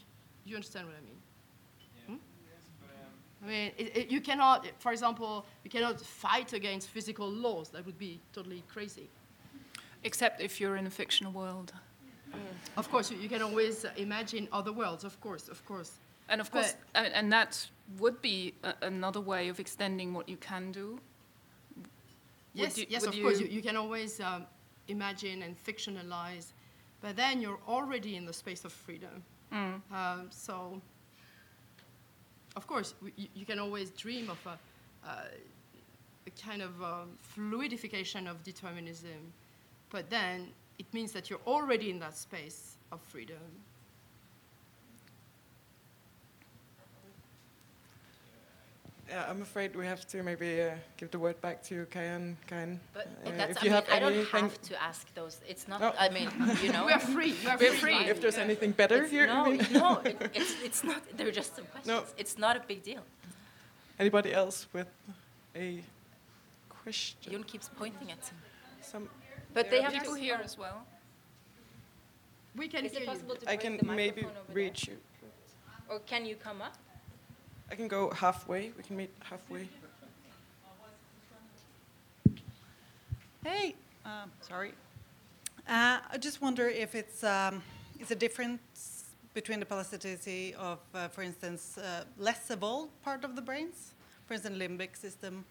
[0.44, 2.18] you understand what I mean?
[2.18, 3.44] Hmm?
[3.44, 7.70] I mean, it, it, you cannot, for example, you cannot fight against physical laws.
[7.70, 9.08] That would be totally crazy.
[10.04, 11.72] Except if you're in a fictional world.
[12.76, 15.92] Of course, you, you can always imagine other worlds, of course, of course.
[16.28, 17.66] And of course, and, and that
[17.98, 21.00] would be a, another way of extending what you can do.
[22.54, 23.40] Yes, you- yes, of course.
[23.40, 24.46] you- You, you can always um,
[24.88, 26.46] imagine and fictionalize,
[27.00, 29.22] but then you're already in the space of freedom.
[29.52, 29.80] Mm.
[29.92, 30.80] Um, so,
[32.56, 34.58] of course, you, you can always dream of a,
[35.08, 35.24] uh,
[36.26, 39.32] a kind of um, fluidification of determinism,
[39.90, 40.48] but then
[40.78, 43.38] it means that you're already in that space of freedom.
[49.10, 52.36] Yeah, I'm afraid we have to maybe uh, give the word back to Kayan.
[52.46, 55.40] Kayan, But uh, that's, if I, you mean, have I don't have to ask those.
[55.48, 55.80] It's not.
[55.80, 55.92] No.
[55.98, 56.30] I mean,
[56.62, 56.86] you know.
[56.90, 57.34] We are free.
[57.44, 57.96] We are We're free.
[57.98, 58.08] free.
[58.08, 61.02] if there's anything better It's- here, no, I mean, no, it, it's it's not.
[61.16, 61.86] They're just some questions.
[61.88, 62.04] No.
[62.22, 63.02] It's not a big deal.
[63.98, 64.88] anybody else with
[65.56, 65.82] a
[66.82, 67.32] question?
[67.32, 68.36] Yun keeps pointing at them.
[68.82, 69.08] Some,
[69.54, 70.86] But they have People here as well.
[72.56, 73.10] We can Is hear it you.
[73.12, 74.96] possible to I bring can the maybe microphone over reach you.
[75.90, 76.76] Or can you come up?
[77.70, 78.72] I can go halfway.
[78.76, 79.68] We can meet halfway.
[83.44, 83.74] Hey,
[84.04, 84.72] um, sorry.
[85.68, 87.62] Uh, I just wonder if it's um,
[87.98, 93.36] it's a difference between the plasticity of, uh, for instance, uh, less evolved part of
[93.36, 93.92] the brains,
[94.26, 95.44] for instance, limbic system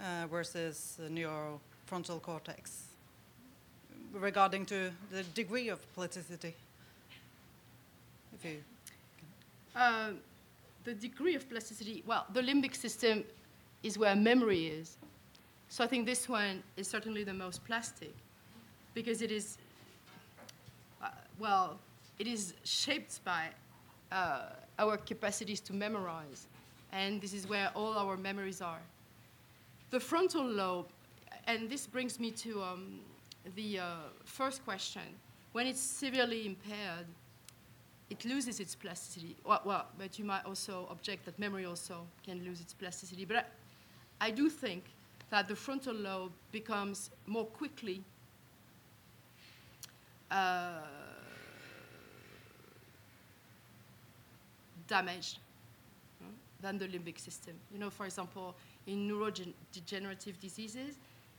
[0.00, 2.84] uh, versus the neurofrontal cortex,
[4.12, 6.54] regarding to the degree of plasticity.
[8.34, 8.62] If you
[9.74, 10.20] Um,
[10.84, 13.24] the degree of plasticity, well, the limbic system
[13.82, 14.98] is where memory is.
[15.68, 18.14] So I think this one is certainly the most plastic
[18.94, 19.58] because it is,
[21.02, 21.08] uh,
[21.38, 21.78] well,
[22.18, 23.48] it is shaped by
[24.12, 26.46] uh, our capacities to memorize.
[26.92, 28.82] And this is where all our memories are.
[29.90, 30.86] The frontal lobe,
[31.46, 33.00] and this brings me to um,
[33.56, 33.86] the uh,
[34.24, 35.02] first question.
[35.52, 37.06] When it's severely impaired,
[38.10, 39.36] it loses its plasticity.
[39.44, 43.24] Well, well, but you might also object that memory also can lose its plasticity.
[43.24, 43.36] But
[44.20, 44.84] I, I do think
[45.30, 48.02] that the frontal lobe becomes more quickly
[50.30, 50.80] uh,
[54.86, 55.38] damaged
[56.60, 57.54] than the limbic system.
[57.72, 58.54] You know, for example,
[58.86, 60.96] in neurodegenerative diseases,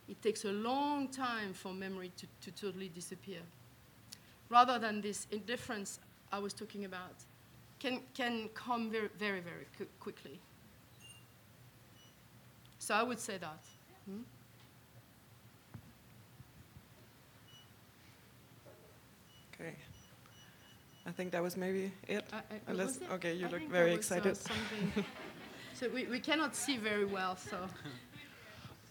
[0.07, 3.39] it takes a long time for memory to, to totally disappear
[4.49, 5.99] rather than this indifference
[6.35, 7.13] I was talking about,
[7.79, 10.37] can, can come very, very, very qu- quickly.
[12.77, 13.63] So I would say that.
[14.05, 14.19] Hmm?
[19.53, 19.73] Okay.
[21.07, 22.25] I think that was maybe it.
[22.33, 23.11] I- I- Unless, was it?
[23.13, 24.35] okay, you I look think very there was, uh, excited.
[24.37, 25.05] something-
[25.73, 27.57] so we, we cannot see very well, so.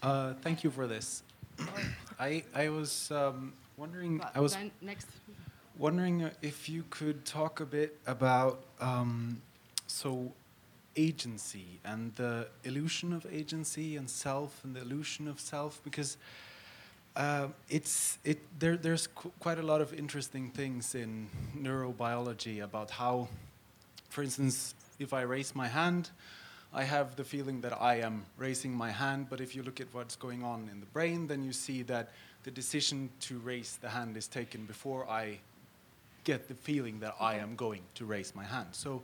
[0.01, 1.21] Uh, thank you for this.
[2.19, 4.17] I I was um, wondering.
[4.17, 5.07] but I was then next.
[5.77, 9.41] Wondering if you could talk a bit about um,
[9.87, 10.31] so
[10.95, 16.17] agency and the illusion of agency and self and the illusion of self because
[17.17, 21.27] uh, it's it there there's qu- quite a lot of interesting things in
[21.57, 23.27] neurobiology about how
[24.09, 26.09] for instance if I raise my hand
[26.73, 29.87] I have the feeling that I am raising my hand, but if you look at
[29.93, 32.09] what's going on in the brain, then you see that
[32.43, 35.39] the decision to raise the hand is taken before I
[36.25, 38.67] get the feeling that I am going to raise my hand.
[38.71, 39.03] So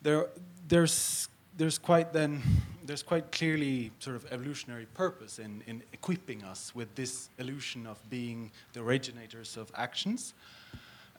[0.00, 0.28] there,
[0.66, 1.28] there's,
[1.58, 2.42] there's quite then,
[2.86, 7.98] there's quite clearly sort of evolutionary purpose in, in equipping us with this illusion of
[8.08, 10.32] being the originators of actions.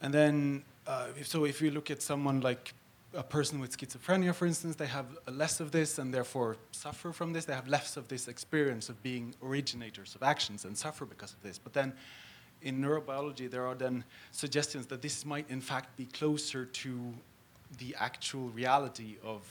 [0.02, 2.74] And then, uh, if, so if you look at someone like
[3.14, 7.34] a person with schizophrenia, for instance, they have less of this and therefore suffer from
[7.34, 7.46] this.
[7.46, 11.42] They have less of this experience of being originators of actions and suffer because of
[11.42, 11.58] this.
[11.58, 11.94] But then
[12.62, 17.14] in neurobiology, there are then suggestions that this might in fact be closer to
[17.78, 19.42] the actual reality of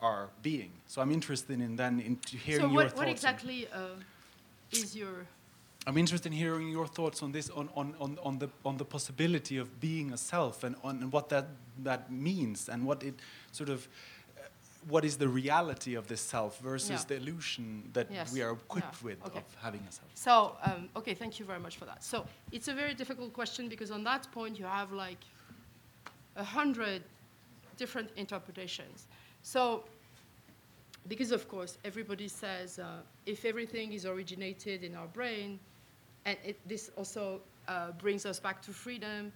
[0.00, 0.70] our being.
[0.86, 2.98] So I'm interested in then in to hearing So your what, thoughts.
[2.98, 3.96] what exactly uh,
[4.72, 5.26] is your
[5.84, 8.84] I'm interested in hearing your thoughts on this, on, on, on, on, the, on the
[8.84, 11.48] possibility of being a self and on and what that,
[11.82, 13.14] that means and what it
[13.50, 13.88] sort of,
[14.88, 17.04] what is the reality of this self versus Yeah.
[17.08, 18.32] the illusion that Yes.
[18.32, 19.04] we are equipped Yeah.
[19.08, 19.38] with Okay.
[19.38, 20.10] of having a self.
[20.14, 22.02] So, um, okay, thank you very much for that.
[22.02, 25.22] So, it's a very difficult question because on that point you have like
[26.36, 27.02] a hundred
[27.76, 29.06] different interpretations.
[29.42, 29.84] So,
[31.08, 35.58] because of course everybody says uh, if everything is originated in our brain,
[36.24, 39.32] and it, this also uh, brings us back to freedom.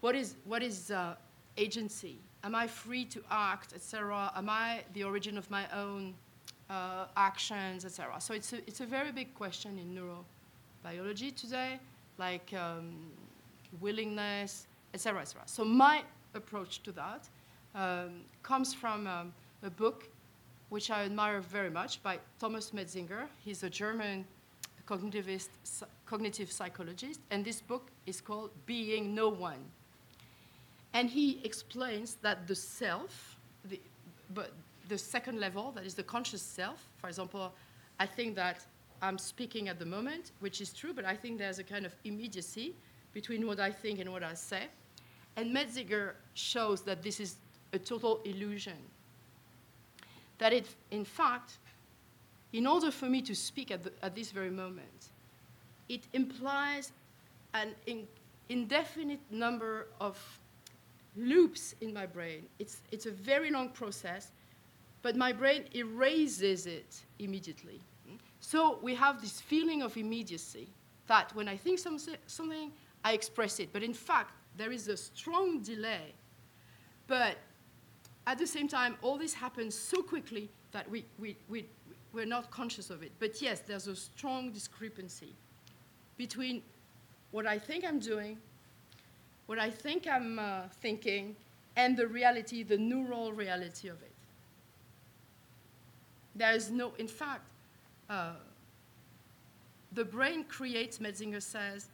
[0.00, 1.16] What is what is uh,
[1.56, 2.18] agency?
[2.42, 4.32] Am I free to act, etc.?
[4.34, 6.14] Am I the origin of my own
[6.70, 8.20] uh, actions, etc.?
[8.20, 11.78] So it's a, it's a very big question in neurobiology today,
[12.16, 13.10] like um,
[13.80, 15.42] willingness, etc., etc.
[15.46, 16.02] So my
[16.34, 17.28] approach to that
[17.74, 20.08] um, comes from um, a book
[20.70, 23.26] which I admire very much by Thomas Metzinger.
[23.44, 24.24] He's a German
[24.86, 25.48] cognitivist,
[26.06, 29.64] cognitive psychologist, and this book is called Being No One.
[30.92, 33.36] And he explains that the self,
[33.68, 33.80] the,
[34.34, 34.52] but
[34.88, 37.52] the second level, that is the conscious self, for example,
[37.98, 38.64] I think that
[39.02, 41.94] I'm speaking at the moment, which is true, but I think there's a kind of
[42.04, 42.74] immediacy
[43.12, 44.64] between what I think and what I say.
[45.36, 47.36] And Metzinger shows that this is
[47.72, 48.76] a total illusion.
[50.38, 51.58] That it, in fact,
[52.52, 55.10] in order for me to speak at, the, at this very moment,
[55.88, 56.92] it implies
[57.54, 58.06] an in,
[58.48, 60.18] indefinite number of
[61.16, 62.46] loops in my brain.
[62.58, 64.30] It's, it's a very long process,
[65.02, 67.80] but my brain erases it immediately.
[68.40, 70.68] So we have this feeling of immediacy
[71.06, 72.72] that when I think some, something,
[73.04, 73.70] I express it.
[73.72, 76.14] But in fact, there is a strong delay.
[77.06, 77.36] But
[78.26, 81.66] at the same time, all this happens so quickly that we, we, we,
[82.12, 83.12] we're not conscious of it.
[83.18, 85.34] But yes, there's a strong discrepancy
[86.16, 86.62] between
[87.30, 88.38] what I think I'm doing,
[89.50, 91.34] what I think I'm uh, thinking,
[91.74, 94.12] and the reality, the neural reality of it.
[96.36, 97.42] There is no, in fact,
[98.08, 98.34] uh,
[99.90, 101.88] the brain creates, Metzinger says,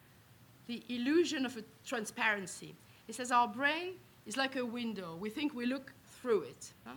[0.67, 2.75] the illusion of a transparency.
[3.07, 3.95] He says our brain
[4.27, 5.17] is like a window.
[5.19, 6.73] We think we look through it.
[6.85, 6.97] huh?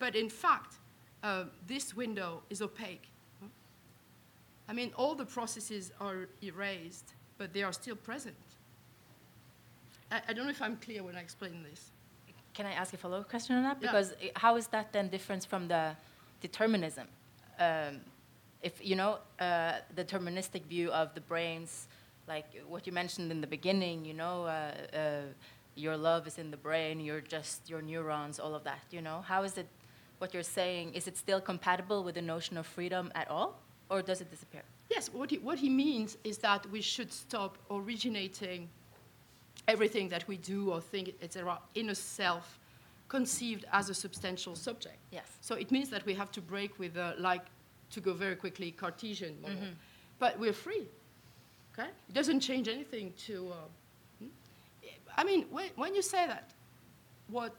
[0.00, 0.78] But in fact,
[1.22, 3.06] uh, this window is opaque.
[3.40, 3.46] huh?
[4.68, 8.34] I mean, all the processes are erased, but they are still present.
[10.12, 11.90] I, I don't know if I'm clear when I explain this.
[12.54, 13.78] Can I ask a follow-up question on that?
[13.80, 13.88] Yeah.
[13.88, 15.96] Because i- how is that then different from the
[16.40, 17.06] determinism?
[17.58, 18.00] Um,
[18.62, 21.88] if you know uh, the deterministic view of the brains,
[22.28, 24.50] like what you mentioned in the beginning, you know, uh,
[24.96, 25.20] uh,
[25.74, 28.80] your love is in the brain, you're just your neurons, all of that.
[28.90, 29.66] You know, how is it?
[30.18, 33.58] What you're saying is it still compatible with the notion of freedom at all,
[33.90, 34.62] or does it disappear?
[34.90, 38.68] Yes, what he, what he means is that we should stop originating
[39.68, 42.58] everything that we do or think, etc., in a self
[43.08, 44.96] conceived as a substantial subject.
[45.10, 45.26] Yes.
[45.42, 47.44] So it means that we have to break with, uh, like,
[47.90, 49.58] to go very quickly, Cartesian model.
[50.18, 50.86] But we're free.
[51.72, 51.88] Okay?
[52.08, 53.50] It doesn't change anything to.
[53.50, 53.54] Uh,
[54.20, 54.28] hmm?
[55.16, 56.50] I mean, when, when you say that,
[57.28, 57.54] what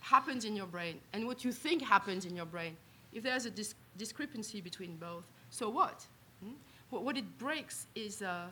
[0.00, 2.76] happens in your brain and what you think happens in your brain,
[3.12, 6.06] if there's a dis- discrepancy between both, so what?
[6.42, 6.52] Hmm?
[6.90, 8.46] What, what it breaks is uh,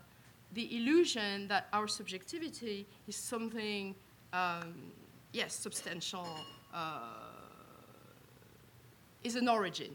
[0.53, 3.95] the illusion that our subjectivity is something,
[4.33, 4.93] um,
[5.33, 6.27] yes, substantial,
[6.73, 7.01] uh,
[9.25, 9.95] is an origin.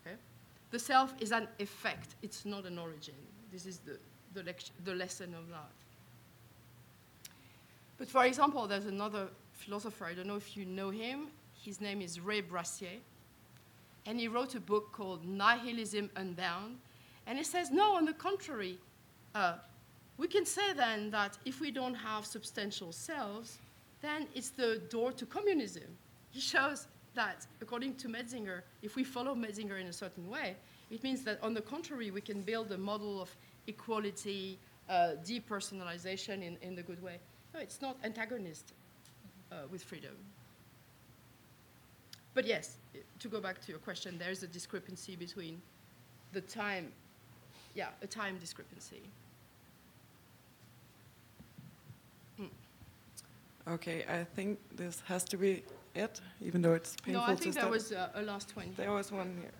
[0.00, 0.16] Okay?
[0.70, 3.14] The self is an effect, it's not an origin.
[3.52, 3.98] This is the,
[4.34, 5.70] the, lect- the lesson of that.
[7.98, 11.28] But for example, there's another philosopher, I don't know if you know him,
[11.64, 13.00] his name is Ray Brassier,
[14.06, 16.78] and he wrote a book called Nihilism Unbound.
[17.26, 18.78] And he says, no, on the contrary,
[19.36, 19.54] uh,
[20.16, 23.58] we can say then that if we don't have substantial selves,
[24.00, 25.88] then it's the door to communism.
[26.30, 30.56] He shows that, according to Metzinger, if we follow Metzinger in a certain way,
[30.90, 33.30] it means that, on the contrary, we can build a model of
[33.66, 34.58] equality,
[34.88, 37.18] uh, depersonalization in, in the good way.
[37.52, 38.72] No, it's not antagonist
[39.52, 40.16] uh, with freedom.
[42.34, 42.76] But yes,
[43.18, 45.60] to go back to your question, there is a discrepancy between
[46.32, 46.92] the time,
[47.74, 49.02] yeah, a time discrepancy.
[53.68, 55.64] Okay, I think this has to be
[55.94, 57.72] it, even though it's painful no, I to think there stop.
[57.72, 58.72] was uh, a last one.
[58.76, 59.50] There was one here.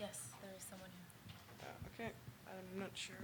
[0.00, 1.68] Yes, there is someone here.
[1.68, 2.10] Uh, okay,
[2.48, 3.14] I'm not sure.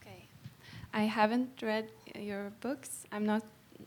[0.00, 0.24] Okay.
[0.94, 3.04] I haven't read your books.
[3.10, 3.42] I'm not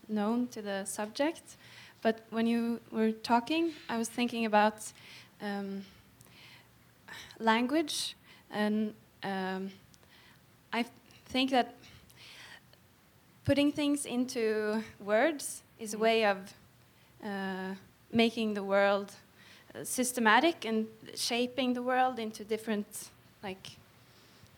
[0.10, 1.56] known to the subject.
[2.04, 4.76] But when you were talking, I was thinking about
[5.42, 5.86] um,
[7.40, 8.16] language.
[8.52, 8.94] And
[9.24, 9.72] um,
[10.74, 10.86] I
[11.28, 11.76] think that
[13.46, 16.38] putting things into words is a way of
[17.24, 17.76] uh,
[18.12, 19.14] making the world
[19.74, 22.86] uh, systematic and shaping the world into different,
[23.42, 23.78] like,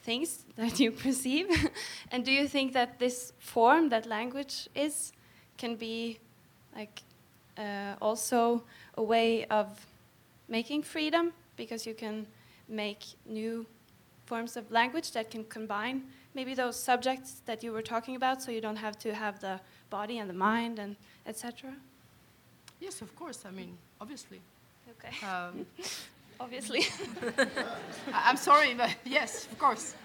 [0.01, 1.47] things that you perceive?
[2.11, 5.13] and do you think that this form that language is
[5.59, 6.17] can be
[6.75, 7.03] like
[8.01, 8.63] also
[8.95, 9.67] a way of
[10.47, 12.27] making freedom because you can
[12.67, 13.65] make new
[14.25, 16.03] forms of language that can combine
[16.33, 19.59] maybe those subjects that you were talking about so you don't have to have the
[19.89, 20.95] body and the mind and
[21.27, 21.73] etc
[22.79, 23.45] Yes, of course.
[23.45, 24.41] I mean, obviously.
[24.89, 25.25] Okay.
[25.25, 25.65] Um,
[26.37, 26.81] Obviously.
[28.13, 29.95] I'm sorry, but yes, of course.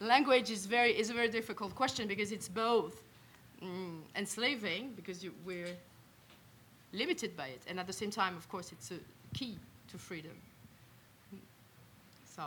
[0.00, 3.02] Language is very is a very difficult question because it's both
[3.62, 5.74] mm, enslaving because you, we're
[6.96, 8.98] limited by it, and at the same time, of course, it's a
[9.34, 9.58] key
[9.90, 10.36] to freedom.
[12.36, 12.42] So,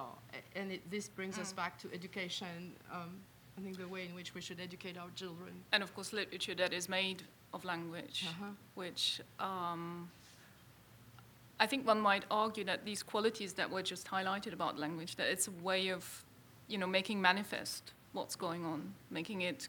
[0.56, 2.74] and it, this brings us back to education.
[2.92, 3.10] Um,
[3.58, 5.52] I think the way in which we should educate our children.
[5.72, 7.24] And of course, literature that is made
[7.54, 8.52] of language, Uh-huh.
[8.76, 10.10] which um,
[11.60, 15.28] I think one might argue that these qualities that were just highlighted about language, that
[15.28, 16.24] it's a way of,
[16.68, 19.68] you know, making manifest what's going on, making it,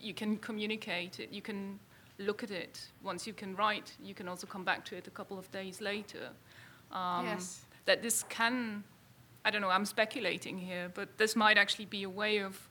[0.00, 1.78] you can communicate it, you can
[2.18, 2.80] look at it.
[3.02, 5.80] Once you can write, you can also come back to it a couple of days
[5.80, 6.30] later.
[6.90, 7.64] Um, Yes.
[7.84, 8.84] That this can,
[9.44, 12.68] I don't know, I'm speculating here, but this might actually be a way of,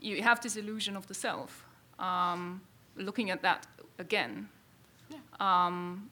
[0.00, 1.66] you have this illusion of the self.
[1.98, 2.62] Um,
[2.96, 3.66] looking at that
[3.98, 4.48] again.
[5.40, 6.08] Um,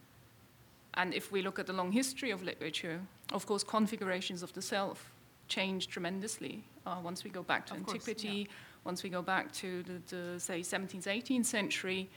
[0.94, 3.00] and if we look at the long history of literature,
[3.32, 5.14] of course, configurations of the self
[5.48, 6.64] change tremendously.
[6.86, 8.48] Uh, once we go back to Of course, antiquity,
[8.84, 12.10] once we go back to the, the say, 17th, 18th century,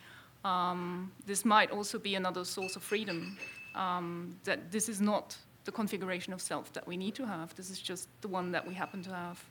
[0.43, 3.37] um, this might also be another source of freedom.
[3.75, 7.55] Um, that this is not the configuration of self that we need to have.
[7.55, 9.43] This is just the one that we happen to have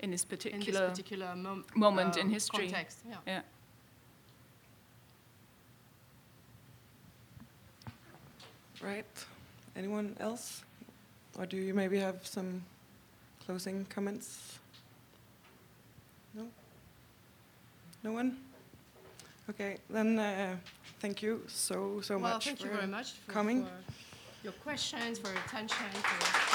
[0.00, 2.66] in this in particular, this particular mom- moment in uh, history.
[2.68, 3.16] Context, yeah.
[3.26, 3.42] Yeah.
[8.82, 9.06] Right.
[9.76, 10.64] Anyone else?
[11.38, 12.62] Or do you maybe have some
[13.46, 14.58] closing comments?
[16.34, 16.46] No?
[18.02, 18.36] No one?
[19.50, 20.56] Okay, then uh,
[21.00, 23.64] thank you so, so well, much thank for you very much for, coming.
[23.64, 23.70] for
[24.44, 26.51] your questions, for your attention, for